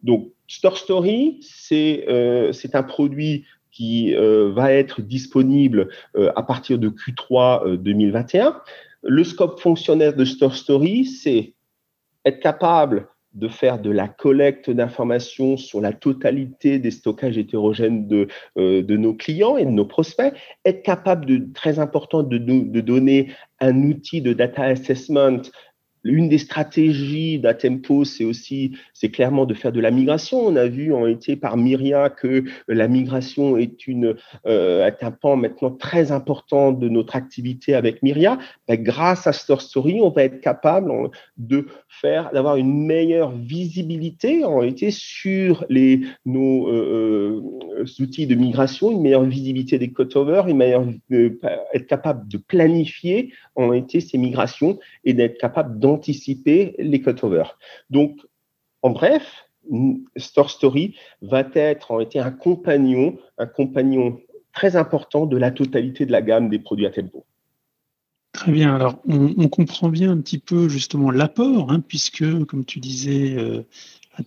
Donc, 0.04 0.32
Store 0.48 0.78
Story, 0.78 1.40
c'est 1.42 2.06
un 2.10 2.84
produit 2.84 3.46
qui 3.72 4.14
va 4.14 4.74
être 4.74 5.02
disponible 5.02 5.88
à 6.36 6.44
partir 6.44 6.78
de 6.78 6.90
Q3 6.90 7.78
2021. 7.78 8.62
Le 9.04 9.24
scope 9.24 9.62
fonctionnel 9.62 10.14
de 10.14 10.26
Store 10.26 10.56
Story, 10.56 11.06
c'est 11.06 11.54
être 12.26 12.42
capable 12.42 13.08
de 13.34 13.48
faire 13.48 13.80
de 13.80 13.90
la 13.90 14.08
collecte 14.08 14.70
d'informations 14.70 15.56
sur 15.58 15.80
la 15.80 15.94
totalité 15.94 16.80
des 16.80 16.92
stockages 16.92 17.38
hétérogènes 17.38 18.08
de, 18.08 18.28
euh, 18.58 18.82
de 18.82 18.98
nos 18.98 19.14
clients 19.14 19.58
et 19.58 19.66
de 19.66 19.72
nos 19.72 19.86
prospects, 19.86 20.34
être 20.66 20.84
capable 20.84 21.26
de, 21.26 21.48
très 21.54 21.80
important, 21.80 22.24
de, 22.24 22.38
de 22.38 22.82
donner 22.82 23.32
un 23.60 23.84
outil 23.84 24.22
de 24.22 24.34
data 24.34 24.64
assessment 24.64 25.42
une 26.03 26.29
des 26.29 26.38
stratégies 26.38 27.39
d'Atempo, 27.39 28.05
c'est 28.05 28.24
aussi, 28.24 28.72
c'est 28.93 29.10
clairement 29.10 29.46
de 29.46 29.53
faire 29.53 29.72
de 29.72 29.79
la 29.79 29.91
migration. 29.91 30.39
On 30.39 30.55
a 30.55 30.67
vu 30.67 30.93
en 30.93 31.05
été 31.05 31.36
par 31.36 31.58
Myria 31.58 32.10
que 32.10 32.43
la 32.67 32.88
migration 32.88 33.58
est, 33.58 33.88
une, 33.88 34.15
euh, 34.48 34.86
est 34.86 35.03
un 35.03 35.12
pan 35.12 35.36
maintenant 35.36 35.72
très 35.72 36.12
important 36.12 36.72
de 36.72 36.89
notre 36.89 37.15
activité 37.15 37.75
avec 37.75 38.01
Myria. 38.01 38.39
Ben, 38.67 38.81
grâce 38.81 39.27
à 39.27 39.34
Store 39.34 39.62
Story, 39.62 40.00
on 40.01 40.10
va 40.10 40.24
être 40.24 40.41
capable 40.41 40.91
de 41.38 41.67
faire, 41.88 42.31
d'avoir 42.31 42.55
une 42.55 42.86
meilleure 42.86 43.31
visibilité 43.31 44.43
en 44.43 44.63
été 44.63 44.89
sur 44.91 45.65
les, 45.70 46.01
nos 46.25 46.67
euh, 46.67 47.43
euh, 47.79 48.03
outils 48.03 48.27
de 48.27 48.36
migration, 48.36 48.91
une 48.91 49.01
meilleure 49.01 49.24
visibilité 49.24 49.77
des 49.77 49.91
cutovers, 49.91 50.48
une 50.48 50.58
meilleure, 50.58 50.86
être 51.74 51.88
capable 51.88 52.27
de 52.27 52.38
planifier 52.38 53.34
en 53.55 53.74
été 53.74 54.00
ces 54.00 54.17
migrations 54.17 54.79
et 55.03 55.13
d'être 55.13 55.38
capable 55.38 55.79
d'en 55.79 55.90
anticiper 55.91 56.75
les 56.79 57.01
cutovers. 57.01 57.57
Donc, 57.89 58.19
en 58.81 58.91
bref, 58.91 59.45
Store 60.17 60.50
Story 60.50 60.95
va 61.21 61.43
être 61.53 61.91
en 61.91 62.00
été 62.00 62.19
un 62.19 62.31
compagnon, 62.31 63.17
un 63.38 63.45
compagnon 63.45 64.19
très 64.53 64.75
important 64.75 65.25
de 65.25 65.38
la 65.38 65.51
totalité 65.51 66.05
de 66.05 66.12
la 66.12 66.21
gamme 66.21 66.50
des 66.50 66.60
produits 66.60 66.86
à 66.86 66.89
tempo. 66.89 67.25
Très 68.33 68.51
bien. 68.51 68.75
Alors, 68.75 69.00
on, 69.07 69.50
comprend 69.50 69.89
bien 69.89 70.12
un 70.12 70.17
petit 70.17 70.39
peu 70.39 70.69
justement 70.69 71.12
l'apport, 71.12 71.71
hein, 71.71 71.81
puisque, 71.86 72.24
comme 72.45 72.65
tu 72.65 72.79
disais, 72.79 73.36
euh, 73.38 73.63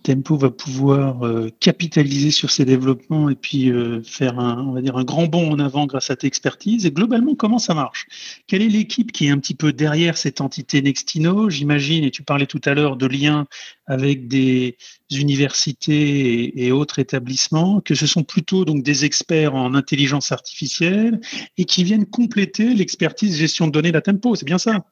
Tempo 0.01 0.35
va 0.35 0.49
pouvoir 0.49 1.25
euh, 1.25 1.49
capitaliser 1.59 2.31
sur 2.31 2.49
ses 2.49 2.65
développements 2.65 3.29
et 3.29 3.35
puis 3.35 3.69
euh, 3.69 4.01
faire 4.03 4.39
un, 4.39 4.65
on 4.65 4.71
va 4.71 4.81
dire 4.81 4.97
un 4.97 5.03
grand 5.03 5.27
bond 5.27 5.51
en 5.51 5.59
avant 5.59 5.85
grâce 5.85 6.09
à 6.09 6.15
ta 6.15 6.25
expertise. 6.25 6.85
Et 6.85 6.91
globalement, 6.91 7.35
comment 7.35 7.59
ça 7.59 7.75
marche? 7.75 8.07
Quelle 8.47 8.63
est 8.63 8.67
l'équipe 8.67 9.11
qui 9.11 9.27
est 9.27 9.29
un 9.29 9.37
petit 9.37 9.53
peu 9.53 9.73
derrière 9.73 10.17
cette 10.17 10.41
entité 10.41 10.81
Nextino? 10.81 11.51
J'imagine, 11.51 12.03
et 12.03 12.11
tu 12.11 12.23
parlais 12.23 12.47
tout 12.47 12.61
à 12.65 12.73
l'heure 12.73 12.97
de 12.97 13.05
liens 13.05 13.45
avec 13.85 14.27
des 14.27 14.75
universités 15.11 16.65
et, 16.65 16.71
autres 16.71 16.97
établissements, 16.97 17.79
que 17.79 17.93
ce 17.93 18.07
sont 18.07 18.23
plutôt 18.23 18.65
donc 18.65 18.81
des 18.81 19.05
experts 19.05 19.53
en 19.53 19.75
intelligence 19.75 20.31
artificielle 20.31 21.21
et 21.57 21.65
qui 21.65 21.83
viennent 21.83 22.07
compléter 22.07 22.73
l'expertise 22.73 23.37
gestion 23.37 23.67
de 23.67 23.71
données 23.71 23.91
d'Atempo. 23.91 24.33
C'est 24.35 24.45
bien 24.45 24.57
ça? 24.57 24.83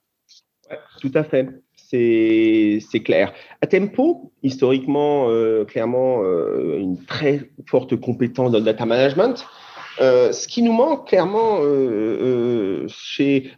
Tout 1.01 1.11
à 1.15 1.23
fait 1.23 1.49
c'est 1.93 3.03
clair. 3.03 3.33
À 3.61 3.67
Tempo, 3.67 4.31
historiquement, 4.41 5.27
euh, 5.29 5.63
clairement, 5.63 6.23
euh, 6.23 6.79
une 6.79 6.97
très 7.05 7.51
forte 7.67 7.95
compétence 7.99 8.51
dans 8.51 8.57
le 8.57 8.63
data 8.63 8.85
management. 8.85 9.45
Euh, 10.01 10.31
ce 10.31 10.47
qui 10.47 10.63
nous 10.63 10.73
manque 10.73 11.07
clairement 11.07 11.59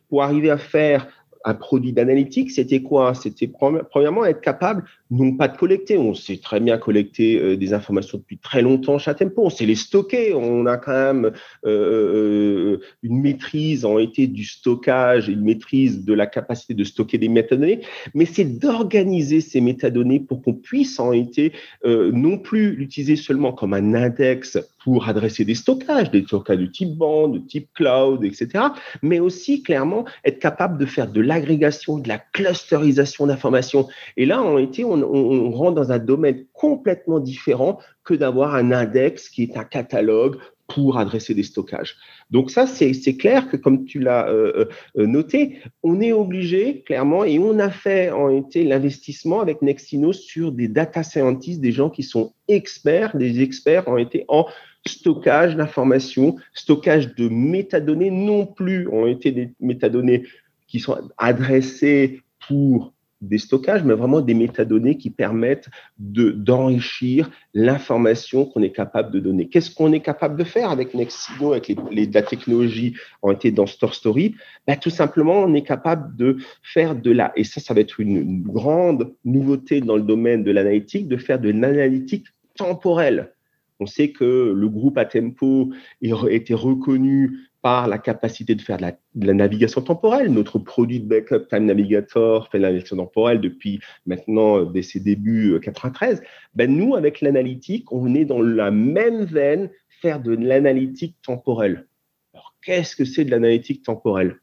pour 0.09 0.23
arriver 0.23 0.49
à 0.49 0.57
faire 0.57 1.07
un 1.45 1.53
produit 1.53 1.93
d'analytique, 1.93 2.51
c'était 2.51 2.81
quoi? 2.81 3.13
C'était 3.13 3.47
premièrement 3.47 4.25
être 4.25 4.41
capable 4.41 4.83
non 5.11 5.33
pas 5.33 5.47
de 5.47 5.57
collecter, 5.57 5.97
on 5.97 6.15
sait 6.15 6.37
très 6.37 6.59
bien 6.59 6.77
collecter 6.77 7.39
euh, 7.39 7.55
des 7.55 7.73
informations 7.73 8.17
depuis 8.17 8.37
très 8.37 8.63
longtemps 8.63 8.97
chez 8.97 9.13
Tempo, 9.13 9.43
on 9.45 9.49
sait 9.51 9.65
les 9.65 9.75
stocker, 9.75 10.33
on 10.33 10.65
a 10.65 10.77
quand 10.77 10.91
même 10.93 11.25
euh, 11.25 11.31
euh, 11.65 12.79
une 13.03 13.21
maîtrise 13.21 13.85
en 13.85 13.99
été 13.99 14.25
du 14.25 14.43
stockage, 14.43 15.27
une 15.29 15.41
maîtrise 15.41 16.05
de 16.05 16.13
la 16.13 16.25
capacité 16.25 16.73
de 16.73 16.83
stocker 16.83 17.19
des 17.19 17.29
métadonnées, 17.29 17.81
mais 18.15 18.25
c'est 18.25 18.45
d'organiser 18.45 19.41
ces 19.41 19.61
métadonnées 19.61 20.19
pour 20.19 20.41
qu'on 20.41 20.53
puisse 20.55 20.99
en 20.99 21.11
été 21.11 21.53
non 21.85 22.37
plus 22.37 22.75
l'utiliser 22.75 23.15
seulement 23.15 23.51
comme 23.51 23.73
un 23.73 23.93
index 23.93 24.57
pour 24.83 25.07
adresser 25.07 25.45
des 25.45 25.55
stockages, 25.55 26.11
des 26.11 26.23
stockages 26.23 26.59
de 26.59 26.65
type 26.67 26.95
bande, 26.95 27.33
de 27.33 27.39
type 27.39 27.69
cloud, 27.73 28.23
etc., 28.23 28.65
mais 29.01 29.19
aussi 29.19 29.63
clairement 29.63 30.05
être 30.23 30.39
capable 30.39 30.77
de 30.77 30.85
faire 30.85 31.11
de 31.11 31.21
l'agrégation, 31.21 31.97
de 31.97 32.07
la 32.07 32.19
clusterisation 32.19 33.25
d'informations. 33.25 33.87
Et 34.15 34.25
là, 34.25 34.41
en 34.41 34.57
été, 34.59 34.85
on 34.85 34.95
on, 35.11 35.51
rentre 35.51 35.75
dans 35.75 35.91
un 35.91 35.99
domaine 35.99 36.45
complètement 36.53 37.19
différent 37.19 37.79
que 38.03 38.13
d'avoir 38.13 38.55
un 38.55 38.71
index 38.71 39.29
qui 39.29 39.43
est 39.43 39.57
un 39.57 39.63
catalogue 39.63 40.37
pour 40.67 40.97
adresser 40.97 41.33
des 41.33 41.43
stockages. 41.43 41.95
Donc 42.31 42.49
ça, 42.49 42.65
c'est 42.65 43.17
clair 43.17 43.49
que 43.49 43.57
comme 43.57 43.85
tu 43.85 43.99
l'as 43.99 44.27
euh, 44.29 44.65
euh, 44.97 45.05
noté, 45.05 45.59
on 45.83 46.01
est 46.01 46.11
obligé 46.11 46.81
clairement 46.81 47.23
et 47.23 47.37
on 47.37 47.59
a 47.59 47.69
fait 47.69 48.09
en 48.09 48.29
été 48.29 48.63
l'investissement 48.63 49.41
avec 49.41 49.61
Nextino 49.61 50.11
sur 50.11 50.51
des 50.51 50.67
data 50.67 51.03
scientists, 51.03 51.61
des 51.61 51.71
gens 51.71 51.89
qui 51.89 52.03
sont 52.03 52.33
experts, 52.47 53.15
des 53.15 53.41
experts 53.41 53.87
ont 53.87 53.97
été 53.97 54.25
en 54.27 54.47
stockage 54.87 55.55
d'informations, 55.55 56.35
stockage 56.53 57.15
de 57.15 57.29
métadonnées, 57.29 58.11
non 58.11 58.45
plus 58.45 58.87
ont 58.87 59.07
été 59.07 59.31
des 59.31 59.51
métadonnées 59.59 60.23
qui 60.67 60.79
sont 60.79 60.97
adressées 61.17 62.21
pour 62.47 62.94
des 63.27 63.37
stockages, 63.37 63.83
mais 63.83 63.93
vraiment 63.93 64.21
des 64.21 64.33
métadonnées 64.33 64.97
qui 64.97 65.09
permettent 65.09 65.69
d'enrichir 65.97 67.29
l'information 67.53 68.45
qu'on 68.45 68.61
est 68.61 68.71
capable 68.71 69.11
de 69.11 69.19
donner. 69.19 69.47
Qu'est-ce 69.47 69.73
qu'on 69.73 69.91
est 69.93 69.99
capable 69.99 70.37
de 70.37 70.43
faire 70.43 70.69
avec 70.69 70.93
Nextino, 70.93 71.51
avec 71.51 71.73
les, 71.91 72.05
la 72.05 72.21
technologie 72.21 72.95
ont 73.21 73.31
été 73.31 73.51
dans 73.51 73.65
Store 73.65 73.93
Story? 73.93 74.35
Ben, 74.67 74.77
Tout 74.77 74.89
simplement, 74.89 75.39
on 75.43 75.53
est 75.53 75.65
capable 75.65 76.15
de 76.15 76.37
faire 76.61 76.95
de 76.95 77.11
la, 77.11 77.31
et 77.35 77.43
ça, 77.43 77.59
ça 77.59 77.73
va 77.73 77.81
être 77.81 77.99
une, 77.99 78.17
une 78.17 78.43
grande 78.43 79.13
nouveauté 79.23 79.81
dans 79.81 79.95
le 79.95 80.03
domaine 80.03 80.43
de 80.43 80.51
l'analytique, 80.51 81.07
de 81.07 81.17
faire 81.17 81.39
de 81.39 81.49
l'analytique 81.49 82.27
temporelle. 82.55 83.31
On 83.79 83.85
sait 83.85 84.11
que 84.11 84.53
le 84.55 84.69
groupe 84.69 84.97
Atempo 84.97 85.71
a 86.03 86.29
été 86.29 86.53
reconnu 86.53 87.49
par 87.65 87.87
la 87.87 87.97
capacité 87.97 88.53
de 88.53 88.61
faire 88.61 88.77
de 88.77 89.25
la, 89.25 89.33
navigation 89.33 89.81
temporelle. 89.81 90.31
Notre 90.31 90.59
produit 90.59 90.99
de 90.99 91.07
backup 91.07 91.47
Time 91.49 91.65
Navigator 91.65 92.47
fait 92.47 92.59
de 92.59 92.61
la 92.61 92.69
navigation 92.69 92.97
temporelle 92.97 93.41
depuis 93.41 93.79
maintenant 94.05 94.61
dès 94.61 94.83
ses 94.83 94.99
débuts 94.99 95.59
93. 95.59 96.21
Ben 96.53 96.71
nous, 96.71 96.93
avec 96.93 97.21
l'analytique, 97.21 97.91
on 97.91 98.13
est 98.13 98.25
dans 98.25 98.43
la 98.43 98.69
même 98.69 99.25
veine 99.25 99.71
faire 99.99 100.19
de 100.19 100.35
l'analytique 100.35 101.15
temporelle. 101.23 101.87
Alors, 102.35 102.53
qu'est-ce 102.63 102.95
que 102.95 103.03
c'est 103.03 103.25
de 103.25 103.31
l'analytique 103.31 103.81
temporelle? 103.81 104.35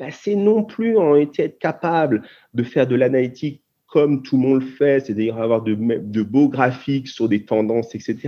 Ben, 0.00 0.10
C'est 0.10 0.34
non 0.34 0.64
plus 0.64 0.98
en 0.98 1.14
été 1.14 1.44
être 1.44 1.60
capable 1.60 2.24
de 2.52 2.64
faire 2.64 2.88
de 2.88 2.96
l'analytique 2.96 3.62
comme 3.86 4.22
tout 4.22 4.36
le 4.36 4.42
monde 4.42 4.60
le 4.62 4.66
fait, 4.66 5.06
c'est-à-dire 5.06 5.38
avoir 5.38 5.62
de, 5.62 6.22
beaux 6.22 6.48
graphiques 6.48 7.06
sur 7.06 7.28
des 7.28 7.44
tendances, 7.44 7.94
etc., 7.94 8.18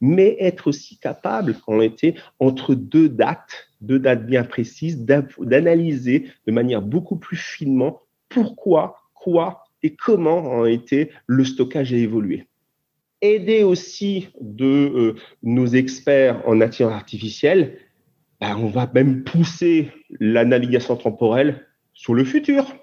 mais 0.00 0.36
être 0.38 0.68
aussi 0.68 0.98
capable, 0.98 1.56
on 1.66 1.80
était 1.80 2.14
entre 2.38 2.76
deux 2.76 3.08
dates, 3.08 3.69
deux 3.80 3.98
dates 3.98 4.26
bien 4.26 4.44
précises, 4.44 5.04
d'analyser 5.04 6.26
de 6.46 6.52
manière 6.52 6.82
beaucoup 6.82 7.16
plus 7.16 7.36
finement 7.36 8.00
pourquoi, 8.28 8.96
quoi 9.14 9.64
et 9.82 9.94
comment 9.94 10.38
en 10.38 10.66
été 10.66 11.10
le 11.26 11.44
stockage 11.44 11.92
a 11.92 11.96
évolué. 11.96 12.46
Aider 13.22 13.62
aussi 13.62 14.28
de 14.40 14.64
euh, 14.64 15.14
nos 15.42 15.66
experts 15.66 16.42
en 16.46 16.54
nature 16.54 16.90
artificielle, 16.90 17.78
ben, 18.40 18.56
on 18.56 18.68
va 18.68 18.90
même 18.94 19.24
pousser 19.24 19.90
la 20.20 20.44
navigation 20.44 20.96
temporelle 20.96 21.66
sur 21.92 22.14
le 22.14 22.24
futur 22.24 22.74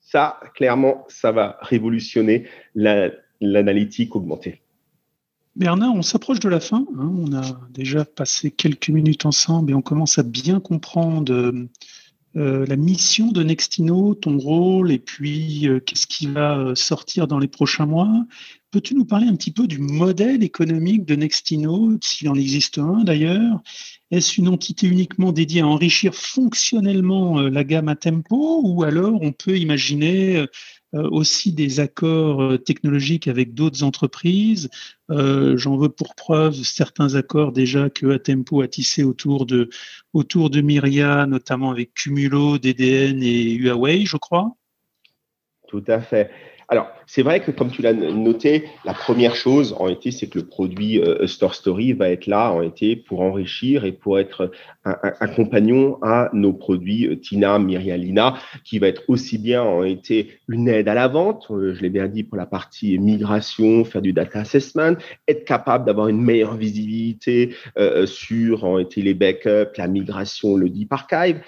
ça, 0.00 0.40
clairement, 0.54 1.04
ça 1.08 1.30
va 1.30 1.58
révolutionner 1.60 2.46
l'analytique 2.74 4.16
augmentée. 4.16 4.60
Bernard, 5.60 5.94
on 5.94 6.00
s'approche 6.00 6.40
de 6.40 6.48
la 6.48 6.58
fin. 6.58 6.86
Hein. 6.96 7.12
On 7.18 7.34
a 7.34 7.60
déjà 7.68 8.06
passé 8.06 8.50
quelques 8.50 8.88
minutes 8.88 9.26
ensemble 9.26 9.72
et 9.72 9.74
on 9.74 9.82
commence 9.82 10.18
à 10.18 10.22
bien 10.22 10.58
comprendre 10.58 11.34
euh, 12.36 12.64
la 12.66 12.76
mission 12.76 13.30
de 13.30 13.42
Nextino, 13.42 14.14
ton 14.14 14.38
rôle 14.38 14.90
et 14.90 14.98
puis 14.98 15.68
euh, 15.68 15.78
qu'est-ce 15.78 16.06
qui 16.06 16.28
va 16.28 16.56
euh, 16.56 16.74
sortir 16.74 17.26
dans 17.26 17.38
les 17.38 17.46
prochains 17.46 17.84
mois. 17.84 18.24
Peux-tu 18.70 18.94
nous 18.94 19.04
parler 19.04 19.26
un 19.26 19.34
petit 19.34 19.50
peu 19.50 19.66
du 19.66 19.78
modèle 19.78 20.44
économique 20.44 21.04
de 21.04 21.16
Nextino, 21.16 21.98
s'il 22.00 22.30
en 22.30 22.36
existe 22.36 22.78
un 22.78 23.04
d'ailleurs? 23.04 23.60
Est-ce 24.12 24.40
une 24.40 24.48
entité 24.48 24.88
uniquement 24.88 25.32
dédiée 25.32 25.60
à 25.60 25.66
enrichir 25.66 26.14
fonctionnellement 26.14 27.40
euh, 27.40 27.50
la 27.50 27.64
gamme 27.64 27.88
à 27.88 27.96
tempo 27.96 28.60
ou 28.64 28.82
alors 28.82 29.22
on 29.22 29.32
peut 29.32 29.56
imaginer 29.56 30.36
euh, 30.36 30.42
euh, 30.42 30.46
aussi 30.92 31.52
des 31.52 31.80
accords 31.80 32.62
technologiques 32.64 33.28
avec 33.28 33.54
d'autres 33.54 33.82
entreprises. 33.82 34.68
J'en 35.08 35.76
veux 35.76 35.88
pour 35.88 36.14
preuve 36.14 36.54
certains 36.54 37.14
accords 37.14 37.52
déjà 37.52 37.90
que 37.90 38.06
Atempo 38.06 38.60
a 38.62 38.68
tissé 38.68 39.04
autour 39.04 39.46
de, 39.46 39.70
autour 40.12 40.50
de 40.50 40.60
Myria, 40.60 41.26
notamment 41.26 41.70
avec 41.70 41.94
Cumulo, 41.94 42.58
DDN 42.58 43.22
et 43.22 43.52
Huawei, 43.54 44.04
je 44.04 44.16
crois. 44.16 44.56
Tout 45.68 45.84
à 45.86 46.00
fait. 46.00 46.30
Alors, 46.72 46.88
c'est 47.12 47.22
vrai 47.22 47.40
que 47.40 47.50
comme 47.50 47.72
tu 47.72 47.82
l'as 47.82 47.92
noté, 47.92 48.66
la 48.84 48.94
première 48.94 49.34
chose 49.34 49.74
en 49.80 49.88
été, 49.88 50.12
c'est 50.12 50.28
que 50.28 50.38
le 50.38 50.46
produit 50.46 51.00
euh, 51.00 51.26
Store 51.26 51.56
Story 51.56 51.92
va 51.92 52.08
être 52.08 52.28
là 52.28 52.52
en 52.52 52.62
été 52.62 52.94
pour 52.94 53.22
enrichir 53.22 53.84
et 53.84 53.90
pour 53.90 54.20
être 54.20 54.52
un, 54.84 54.94
compagnon 55.34 55.98
à 56.02 56.30
nos 56.32 56.52
produits 56.52 57.08
euh, 57.08 57.16
Tina, 57.16 57.58
Myrialina, 57.58 58.36
qui 58.62 58.78
va 58.78 58.86
être 58.86 59.02
aussi 59.08 59.38
bien 59.38 59.60
en 59.64 59.82
été 59.82 60.38
une 60.46 60.68
aide 60.68 60.86
à 60.86 60.94
la 60.94 61.08
vente, 61.08 61.48
euh, 61.50 61.74
je 61.74 61.82
l'ai 61.82 61.90
bien 61.90 62.06
dit 62.06 62.22
pour 62.22 62.36
la 62.36 62.46
partie 62.46 62.96
migration, 63.00 63.84
faire 63.84 64.02
du 64.02 64.12
data 64.12 64.38
assessment, 64.38 64.94
être 65.26 65.44
capable 65.44 65.86
d'avoir 65.86 66.06
une 66.06 66.22
meilleure 66.22 66.54
visibilité 66.54 67.56
sur 68.06 68.64
en 68.64 68.78
été 68.78 69.02
les 69.02 69.14
backups, 69.14 69.76
la 69.76 69.88
migration, 69.88 70.56
le 70.56 70.68
deep 70.68 70.92
archive, 70.92 71.40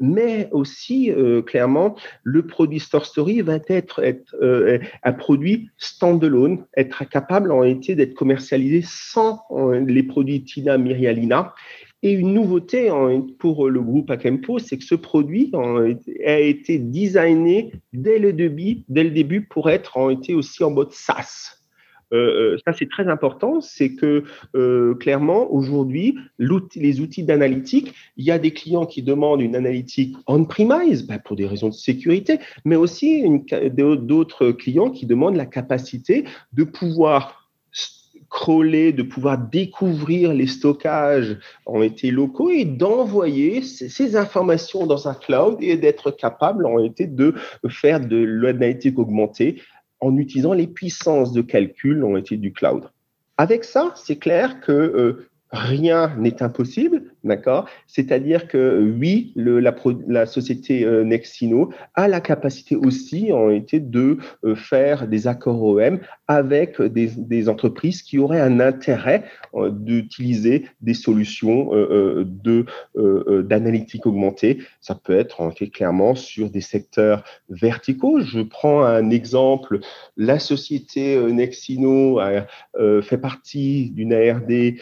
mais 0.00 0.48
aussi 0.50 1.12
clairement 1.46 1.94
le 2.24 2.46
produit 2.46 2.80
Store 2.80 3.06
Story 3.06 3.42
va 3.42 3.58
être, 3.68 4.00
être 4.08 4.34
euh, 4.42 4.78
un 5.02 5.12
produit 5.12 5.70
standalone, 5.76 6.64
être 6.76 7.08
capable 7.08 7.52
en 7.52 7.62
été 7.62 7.94
d'être 7.94 8.14
commercialisé 8.14 8.82
sans 8.84 9.42
euh, 9.50 9.84
les 9.86 10.02
produits 10.02 10.44
Tina 10.44 10.78
Myrialina. 10.78 11.54
Et 12.02 12.12
une 12.12 12.32
nouveauté 12.32 12.90
pour 13.40 13.68
le 13.68 13.80
groupe 13.80 14.08
Akempo, 14.12 14.60
c'est 14.60 14.78
que 14.78 14.84
ce 14.84 14.94
produit 14.94 15.50
a 16.24 16.38
été 16.38 16.78
designé 16.78 17.72
dès 17.92 18.20
le 18.20 18.32
début, 18.32 18.84
dès 18.88 19.02
le 19.02 19.10
début 19.10 19.42
pour 19.48 19.68
être 19.68 19.96
en 19.96 20.08
été 20.10 20.32
aussi 20.32 20.62
en 20.62 20.70
mode 20.70 20.92
SaaS. 20.92 21.57
Euh, 22.12 22.54
euh, 22.54 22.58
ça, 22.66 22.72
c'est 22.72 22.88
très 22.88 23.08
important, 23.08 23.60
c'est 23.60 23.94
que 23.94 24.24
euh, 24.54 24.94
clairement, 24.94 25.52
aujourd'hui, 25.52 26.16
les 26.38 27.00
outils 27.00 27.22
d'analytique, 27.22 27.94
il 28.16 28.24
y 28.24 28.30
a 28.30 28.38
des 28.38 28.52
clients 28.52 28.86
qui 28.86 29.02
demandent 29.02 29.42
une 29.42 29.56
analytique 29.56 30.16
on-premise 30.26 31.06
bah, 31.06 31.18
pour 31.18 31.36
des 31.36 31.46
raisons 31.46 31.68
de 31.68 31.74
sécurité, 31.74 32.38
mais 32.64 32.76
aussi 32.76 33.24
d'autres 33.72 34.52
clients 34.52 34.90
qui 34.90 35.06
demandent 35.06 35.36
la 35.36 35.46
capacité 35.46 36.24
de 36.52 36.64
pouvoir 36.64 37.50
crawler, 38.30 38.92
de 38.92 39.02
pouvoir 39.02 39.38
découvrir 39.38 40.34
les 40.34 40.46
stockages 40.46 41.38
en 41.64 41.80
été 41.80 42.10
locaux 42.10 42.50
et 42.50 42.66
d'envoyer 42.66 43.62
ces, 43.62 44.16
informations 44.16 44.86
dans 44.86 45.08
un 45.08 45.14
cloud 45.14 45.56
et 45.60 45.76
d'être 45.76 46.10
capable 46.10 46.66
en 46.66 46.78
été 46.78 47.06
de 47.06 47.34
faire 47.68 48.00
de 48.00 48.16
l'analytique 48.16 48.98
augmentée 48.98 49.62
en 50.00 50.16
utilisant 50.16 50.52
les 50.52 50.66
puissances 50.66 51.32
de 51.32 51.42
calcul 51.42 52.04
ont 52.04 52.16
été 52.16 52.36
du 52.36 52.52
cloud. 52.52 52.90
Avec 53.36 53.64
ça, 53.64 53.92
c'est 53.94 54.16
clair 54.16 54.60
que 54.60 54.72
euh, 54.72 55.28
rien 55.50 56.14
n'est 56.16 56.42
impossible, 56.42 57.14
d'accord? 57.24 57.68
C'est-à-dire 57.86 58.48
que 58.48 58.80
oui, 58.98 59.32
la, 59.36 60.26
société 60.26 60.84
euh, 60.84 61.04
Nexino 61.04 61.72
a 61.94 62.08
la 62.08 62.20
capacité 62.20 62.76
aussi 62.76 63.32
en 63.32 63.50
été 63.50 63.80
de 63.80 64.18
euh, 64.44 64.54
faire 64.54 65.08
des 65.08 65.26
accords 65.26 65.62
OM 65.62 65.98
avec 66.26 66.80
des, 66.80 67.48
entreprises 67.48 68.02
qui 68.02 68.18
auraient 68.18 68.40
un 68.40 68.60
intérêt 68.60 69.24
euh, 69.54 69.70
d'utiliser 69.70 70.66
des 70.80 70.94
solutions 70.94 71.70
de 71.74 72.66
d'analytique 73.42 74.06
augmentée. 74.06 74.58
Ça 74.80 74.94
peut 74.94 75.16
être 75.16 75.50
clairement 75.72 76.14
sur 76.14 76.50
des 76.50 76.60
secteurs 76.60 77.24
verticaux. 77.48 78.20
Je 78.20 78.40
prends 78.40 78.84
un 78.84 79.10
exemple. 79.10 79.80
La 80.16 80.38
société 80.38 81.18
Nexino 81.32 82.20
fait 83.02 83.18
partie 83.18 83.90
d'une 83.90 84.12
ARD 84.12 84.74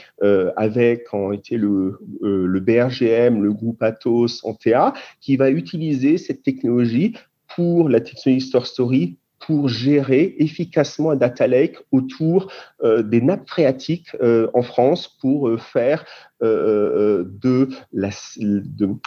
avec 0.56 1.12
en 1.12 1.32
été 1.32 1.56
le, 1.56 1.98
le 2.26 2.60
BRGM, 2.60 3.42
le 3.42 3.52
groupe 3.52 3.82
Atos, 3.82 4.44
Antea, 4.44 4.92
qui 5.20 5.36
va 5.36 5.50
utiliser 5.50 6.18
cette 6.18 6.42
technologie 6.42 7.16
pour 7.54 7.88
la 7.88 8.00
technologie 8.00 8.46
Store 8.46 8.66
Story 8.66 9.16
pour 9.46 9.68
gérer 9.68 10.34
efficacement 10.38 11.10
un 11.10 11.16
data 11.16 11.46
lake 11.46 11.76
autour 11.92 12.50
euh, 12.82 13.02
des 13.02 13.20
nappes 13.20 13.48
phréatiques 13.48 14.08
euh, 14.20 14.48
en 14.54 14.62
France 14.62 15.16
pour 15.20 15.60
faire 15.60 16.04
de, 16.40 17.68
la, 17.92 18.10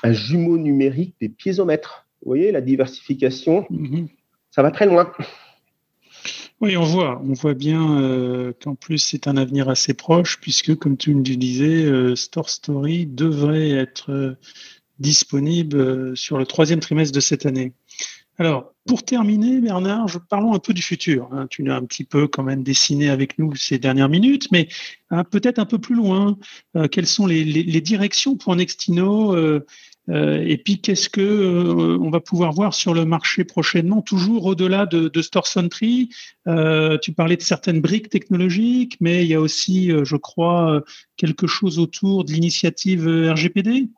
un 0.03 0.11
jumeau 0.11 0.57
numérique 0.57 1.15
des 1.21 1.29
piézomètres. 1.29 2.07
Vous 2.21 2.29
voyez 2.29 2.51
la 2.51 2.61
diversification, 2.61 3.65
mm-hmm. 3.69 4.07
ça 4.51 4.61
va 4.61 4.71
très 4.71 4.85
loin. 4.85 5.11
Oui, 6.61 6.75
on 6.75 6.83
voit, 6.83 7.21
on 7.23 7.33
voit 7.33 7.53
bien 7.53 8.01
euh, 8.01 8.51
qu'en 8.61 8.75
plus 8.75 8.97
c'est 8.97 9.27
un 9.27 9.37
avenir 9.37 9.69
assez 9.69 9.93
proche 9.93 10.41
puisque, 10.41 10.75
comme 10.75 10.97
tu 10.97 11.15
me 11.15 11.23
disais, 11.23 11.85
euh, 11.85 12.17
Store 12.17 12.49
Story 12.49 13.05
devrait 13.05 13.69
être 13.69 14.11
euh, 14.11 14.35
disponible 14.99 16.17
sur 16.17 16.37
le 16.37 16.45
troisième 16.45 16.81
trimestre 16.81 17.15
de 17.15 17.21
cette 17.21 17.45
année. 17.45 17.71
Alors, 18.37 18.73
pour 18.85 19.03
terminer, 19.03 19.59
Bernard, 19.61 20.07
parlons 20.29 20.53
un 20.53 20.59
peu 20.59 20.73
du 20.73 20.81
futur. 20.81 21.29
Hein. 21.31 21.47
Tu 21.49 21.63
l'as 21.63 21.75
un 21.75 21.85
petit 21.85 22.05
peu 22.05 22.27
quand 22.27 22.43
même 22.43 22.63
dessiné 22.63 23.09
avec 23.09 23.37
nous 23.37 23.55
ces 23.55 23.79
dernières 23.79 24.09
minutes, 24.09 24.49
mais 24.51 24.67
hein, 25.11 25.23
peut-être 25.23 25.59
un 25.59 25.65
peu 25.65 25.77
plus 25.77 25.95
loin. 25.95 26.37
quelles 26.91 27.07
sont 27.07 27.25
les, 27.25 27.81
directions 27.81 28.37
pour 28.37 28.55
Nextino 28.55 29.35
euh, 29.35 29.65
et 30.09 30.57
puis, 30.57 30.81
qu'est-ce 30.81 31.09
que 31.09 31.21
euh, 31.21 31.97
on 31.99 32.09
va 32.09 32.19
pouvoir 32.19 32.51
voir 32.51 32.73
sur 32.73 32.93
le 32.93 33.05
marché 33.05 33.43
prochainement, 33.43 34.01
toujours 34.01 34.45
au-delà 34.45 34.85
de, 34.85 35.07
de 35.07 35.21
Store 35.21 35.47
Sentry? 35.47 36.09
Euh, 36.47 36.97
Tu 37.01 37.13
parlais 37.13 37.37
de 37.37 37.41
certaines 37.41 37.81
briques 37.81 38.09
technologiques, 38.09 38.97
mais 38.99 39.23
il 39.23 39.27
y 39.27 39.35
a 39.35 39.41
aussi, 39.41 39.91
je 40.03 40.15
crois, 40.15 40.83
quelque 41.17 41.47
chose 41.47 41.79
autour 41.79 42.25
de 42.25 42.31
l'initiative 42.31 43.07
RGPD. 43.07 43.89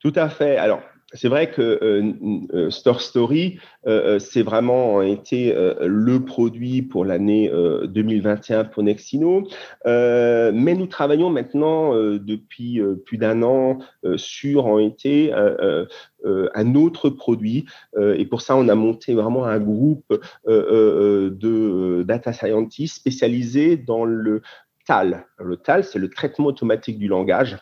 Tout 0.00 0.12
à 0.14 0.28
fait. 0.28 0.56
Alors, 0.56 0.82
c'est 1.16 1.28
vrai 1.28 1.50
que 1.50 1.62
euh, 1.62 2.12
euh, 2.54 2.70
Store 2.70 3.00
Story, 3.00 3.58
euh, 3.86 4.18
c'est 4.18 4.42
vraiment 4.42 5.02
été 5.02 5.54
le 5.80 6.24
produit 6.24 6.82
pour 6.82 7.04
l'année 7.04 7.50
2021 7.84 8.64
pour 8.64 8.82
Nexino. 8.82 9.46
mais 9.84 10.74
nous 10.74 10.86
travaillons 10.86 11.30
maintenant 11.30 11.94
depuis 11.94 12.80
plus 13.04 13.18
d'un 13.18 13.42
an 13.42 13.78
sur 14.16 14.66
en 14.66 14.78
été 14.78 15.32
un 15.32 16.74
autre 16.74 17.10
produit. 17.10 17.66
et 17.96 18.24
pour 18.26 18.40
ça, 18.40 18.56
on 18.56 18.68
a 18.68 18.74
monté 18.74 19.14
vraiment 19.14 19.44
un 19.46 19.58
groupe 19.58 20.20
de 20.46 22.02
data 22.02 22.32
scientists 22.32 22.96
spécialisés 22.96 23.76
dans 23.76 24.04
le 24.04 24.42
TAL. 24.86 25.26
Le 25.38 25.56
TAL, 25.56 25.84
c'est 25.84 25.98
le 25.98 26.10
traitement 26.10 26.46
automatique 26.46 26.98
du 26.98 27.08
langage. 27.08 27.58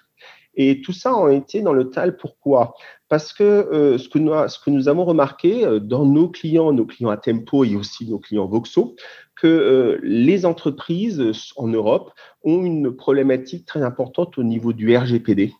Et 0.56 0.80
tout 0.80 0.92
ça 0.92 1.12
a 1.12 1.32
été 1.32 1.62
dans 1.62 1.72
le 1.72 1.90
TAL. 1.90 2.16
Pourquoi? 2.16 2.74
Parce 3.14 3.32
que, 3.32 3.94
ce 3.96 4.08
que, 4.08 4.18
nous, 4.18 4.32
ce 4.48 4.58
que 4.58 4.70
nous 4.70 4.88
avons 4.88 5.04
remarqué 5.04 5.78
dans 5.80 6.04
nos 6.04 6.28
clients, 6.28 6.72
nos 6.72 6.84
clients 6.84 7.10
à 7.10 7.16
Tempo 7.16 7.62
et 7.62 7.76
aussi 7.76 8.10
nos 8.10 8.18
clients 8.18 8.46
Voxo, 8.46 8.96
que 9.40 10.00
les 10.02 10.44
entreprises 10.44 11.22
en 11.54 11.68
Europe 11.68 12.10
ont 12.42 12.64
une 12.64 12.90
problématique 12.90 13.66
très 13.66 13.82
importante 13.82 14.36
au 14.36 14.42
niveau 14.42 14.72
du 14.72 14.96
RGPD 14.96 15.52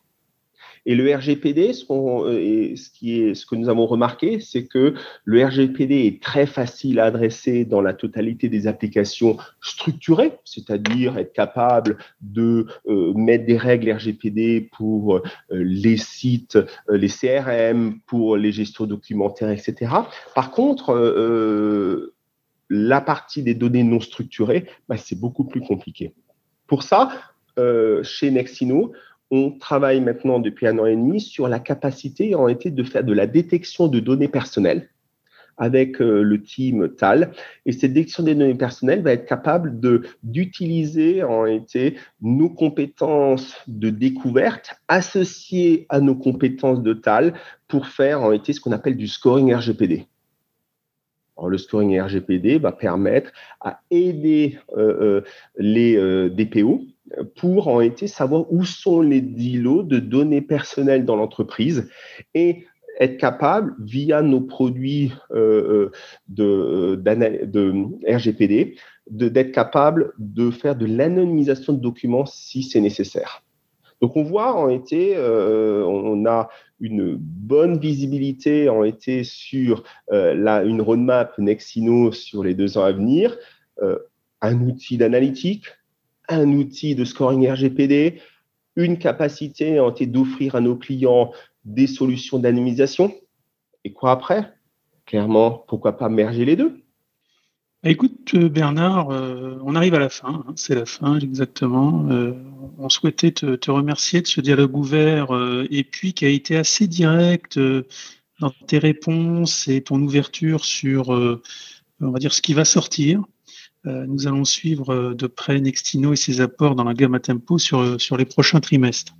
et 0.85 0.93
le 0.93 1.15
RGPD, 1.15 1.73
ce, 1.73 1.85
euh, 1.89 2.75
ce, 2.75 2.89
qui 2.91 3.19
est, 3.19 3.33
ce 3.33 3.45
que 3.45 3.55
nous 3.55 3.69
avons 3.69 3.87
remarqué, 3.87 4.39
c'est 4.39 4.65
que 4.67 4.93
le 5.23 5.45
RGPD 5.45 6.05
est 6.05 6.21
très 6.21 6.45
facile 6.45 6.99
à 6.99 7.05
adresser 7.05 7.65
dans 7.65 7.81
la 7.81 7.93
totalité 7.93 8.49
des 8.49 8.67
applications 8.67 9.37
structurées, 9.61 10.33
c'est-à-dire 10.43 11.17
être 11.17 11.33
capable 11.33 11.97
de 12.21 12.67
euh, 12.87 13.13
mettre 13.15 13.45
des 13.45 13.57
règles 13.57 13.91
RGPD 13.91 14.69
pour 14.77 15.17
euh, 15.17 15.23
les 15.49 15.97
sites, 15.97 16.59
les 16.87 17.09
CRM, 17.09 17.99
pour 18.05 18.37
les 18.37 18.51
gestions 18.51 18.85
documentaires, 18.85 19.49
etc. 19.49 19.91
Par 20.35 20.51
contre, 20.51 20.93
la 22.69 23.01
partie 23.01 23.41
des 23.41 23.55
données 23.55 23.83
non 23.83 23.99
structurées, 23.99 24.65
bah, 24.87 24.97
c'est 24.97 25.19
beaucoup 25.19 25.45
plus 25.45 25.61
compliqué. 25.61 26.13
Pour 26.67 26.83
ça, 26.83 27.09
chez 28.03 28.31
Nexino, 28.31 28.91
on 29.31 29.51
travaille 29.51 30.01
maintenant 30.01 30.39
depuis 30.39 30.67
un 30.67 30.77
an 30.77 30.85
et 30.85 30.95
demi 30.95 31.19
sur 31.19 31.47
la 31.47 31.59
capacité 31.59 32.35
en 32.35 32.47
été 32.47 32.71
de 32.71 32.83
faire 32.83 33.03
de 33.03 33.13
la 33.13 33.27
détection 33.27 33.87
de 33.87 33.99
données 33.99 34.27
personnelles 34.27 34.89
avec 35.57 36.01
euh, 36.01 36.21
le 36.21 36.41
team 36.41 36.89
TAL. 36.95 37.31
Et 37.65 37.71
cette 37.71 37.93
détection 37.93 38.23
des 38.23 38.35
données 38.35 38.55
personnelles 38.55 39.01
va 39.01 39.13
être 39.13 39.25
capable 39.25 39.79
d'utiliser 40.23 41.23
en 41.23 41.45
été 41.45 41.95
nos 42.21 42.49
compétences 42.49 43.55
de 43.67 43.89
découverte 43.89 44.75
associées 44.87 45.85
à 45.89 46.01
nos 46.01 46.15
compétences 46.15 46.81
de 46.81 46.93
TAL 46.93 47.33
pour 47.67 47.87
faire 47.87 48.21
en 48.21 48.31
été 48.31 48.53
ce 48.53 48.59
qu'on 48.59 48.73
appelle 48.73 48.97
du 48.97 49.07
scoring 49.07 49.53
RGPD. 49.53 50.07
le 51.41 51.57
scoring 51.57 52.01
RGPD 52.01 52.57
va 52.57 52.71
permettre 52.71 53.31
à 53.61 53.79
aider 53.89 54.57
euh, 54.77 55.21
euh, 55.21 55.23
les 55.57 55.95
DPO 56.29 56.85
pour 57.35 57.67
en 57.67 57.81
été 57.81 58.07
savoir 58.07 58.51
où 58.51 58.65
sont 58.65 59.01
les 59.01 59.19
îlots 59.19 59.83
de 59.83 59.99
données 59.99 60.41
personnelles 60.41 61.05
dans 61.05 61.15
l'entreprise 61.15 61.89
et 62.33 62.65
être 62.99 63.17
capable, 63.17 63.75
via 63.79 64.21
nos 64.21 64.41
produits 64.41 65.11
euh, 65.31 65.89
euh, 65.89 65.91
de, 66.27 67.01
de, 67.45 67.73
RGPD, 68.07 68.75
d'être 69.09 69.51
capable 69.51 70.13
de 70.17 70.49
faire 70.49 70.75
de 70.75 70.85
l'anonymisation 70.85 71.73
de 71.73 71.79
documents 71.79 72.25
si 72.25 72.63
c'est 72.63 72.81
nécessaire. 72.81 73.43
Donc 74.01 74.17
on 74.17 74.23
voit 74.23 74.55
en 74.55 74.69
été, 74.69 75.13
euh, 75.15 75.85
on 75.85 76.25
a 76.25 76.49
une 76.79 77.15
bonne 77.15 77.79
visibilité 77.79 78.67
en 78.67 78.83
été 78.83 79.23
sur 79.23 79.83
la, 80.09 80.63
une 80.63 80.81
roadmap 80.81 81.37
Nexino 81.37 82.11
sur 82.11 82.43
les 82.43 82.53
deux 82.53 82.77
ans 82.77 82.83
à 82.83 82.91
venir, 82.91 83.37
un 84.41 84.61
outil 84.61 84.97
d'analytique, 84.97 85.67
un 86.29 86.51
outil 86.51 86.95
de 86.95 87.05
scoring 87.05 87.49
RGPD, 87.49 88.21
une 88.75 88.97
capacité 88.97 89.79
d'offrir 90.01 90.55
à 90.55 90.61
nos 90.61 90.75
clients 90.75 91.31
des 91.63 91.87
solutions 91.87 92.39
d'anonymisation. 92.39 93.13
Et 93.83 93.93
quoi 93.93 94.11
après? 94.11 94.53
Clairement, 95.05 95.63
pourquoi 95.67 95.97
pas 95.97 96.09
merger 96.09 96.45
les 96.45 96.55
deux? 96.55 96.81
Bah, 97.83 97.91
Écoute, 97.91 98.33
euh, 98.33 98.49
Bernard, 98.49 99.11
euh, 99.11 99.59
on 99.63 99.75
arrive 99.75 99.93
à 99.93 99.99
la 99.99 100.09
fin, 100.09 100.43
hein, 100.47 100.53
c'est 100.55 100.73
la 100.73 100.85
fin 100.85 101.19
exactement. 101.19 102.09
Euh, 102.09 102.33
on 102.79 102.89
souhaitait 102.89 103.31
te, 103.31 103.71
remercier 103.71 104.21
de 104.21 104.27
ce 104.27 104.41
dialogue 104.41 104.75
ouvert 104.75 105.27
et 105.69 105.83
puis 105.83 106.13
qui 106.13 106.25
a 106.25 106.29
été 106.29 106.57
assez 106.57 106.87
direct 106.87 107.59
dans 108.39 108.51
tes 108.67 108.79
réponses 108.79 109.67
et 109.67 109.81
ton 109.81 110.01
ouverture 110.01 110.65
sur, 110.65 111.09
on 111.09 112.09
va 112.09 112.19
dire, 112.19 112.33
ce 112.33 112.41
qui 112.41 112.53
va 112.53 112.65
sortir. 112.65 113.23
Euh, 113.87 114.05
nous 114.07 114.27
allons 114.27 114.45
suivre 114.45 114.93
euh, 114.93 115.13
de 115.13 115.27
près 115.27 115.59
Nextino 115.59 116.13
et 116.13 116.15
ses 116.15 116.41
apports 116.41 116.75
dans 116.75 116.83
la 116.83 116.93
gamme 116.93 117.15
à 117.15 117.19
tempo 117.19 117.57
sur, 117.57 117.79
euh, 117.79 117.97
sur 117.99 118.17
les 118.17 118.25
prochains 118.25 118.59
trimestres. 118.59 119.15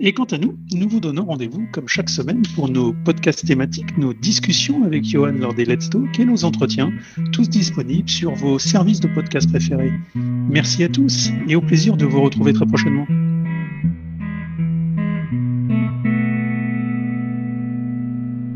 Et 0.00 0.14
quant 0.14 0.24
à 0.24 0.38
nous, 0.38 0.56
nous 0.72 0.88
vous 0.88 1.00
donnons 1.00 1.26
rendez-vous 1.26 1.66
comme 1.72 1.86
chaque 1.86 2.08
semaine 2.08 2.42
pour 2.54 2.68
nos 2.68 2.92
podcasts 3.04 3.46
thématiques, 3.46 3.96
nos 3.98 4.14
discussions 4.14 4.84
avec 4.84 5.04
Johan 5.04 5.32
lors 5.32 5.54
des 5.54 5.64
Let's 5.64 5.90
Talk 5.90 6.18
et 6.18 6.24
nos 6.24 6.44
entretiens, 6.44 6.90
tous 7.32 7.48
disponibles 7.48 8.08
sur 8.08 8.34
vos 8.34 8.58
services 8.58 9.00
de 9.00 9.08
podcast 9.08 9.48
préférés. 9.48 9.92
Merci 10.14 10.82
à 10.82 10.88
tous 10.88 11.30
et 11.46 11.54
au 11.54 11.60
plaisir 11.60 11.96
de 11.96 12.06
vous 12.06 12.22
retrouver 12.22 12.52
très 12.52 12.66
prochainement. 12.66 13.06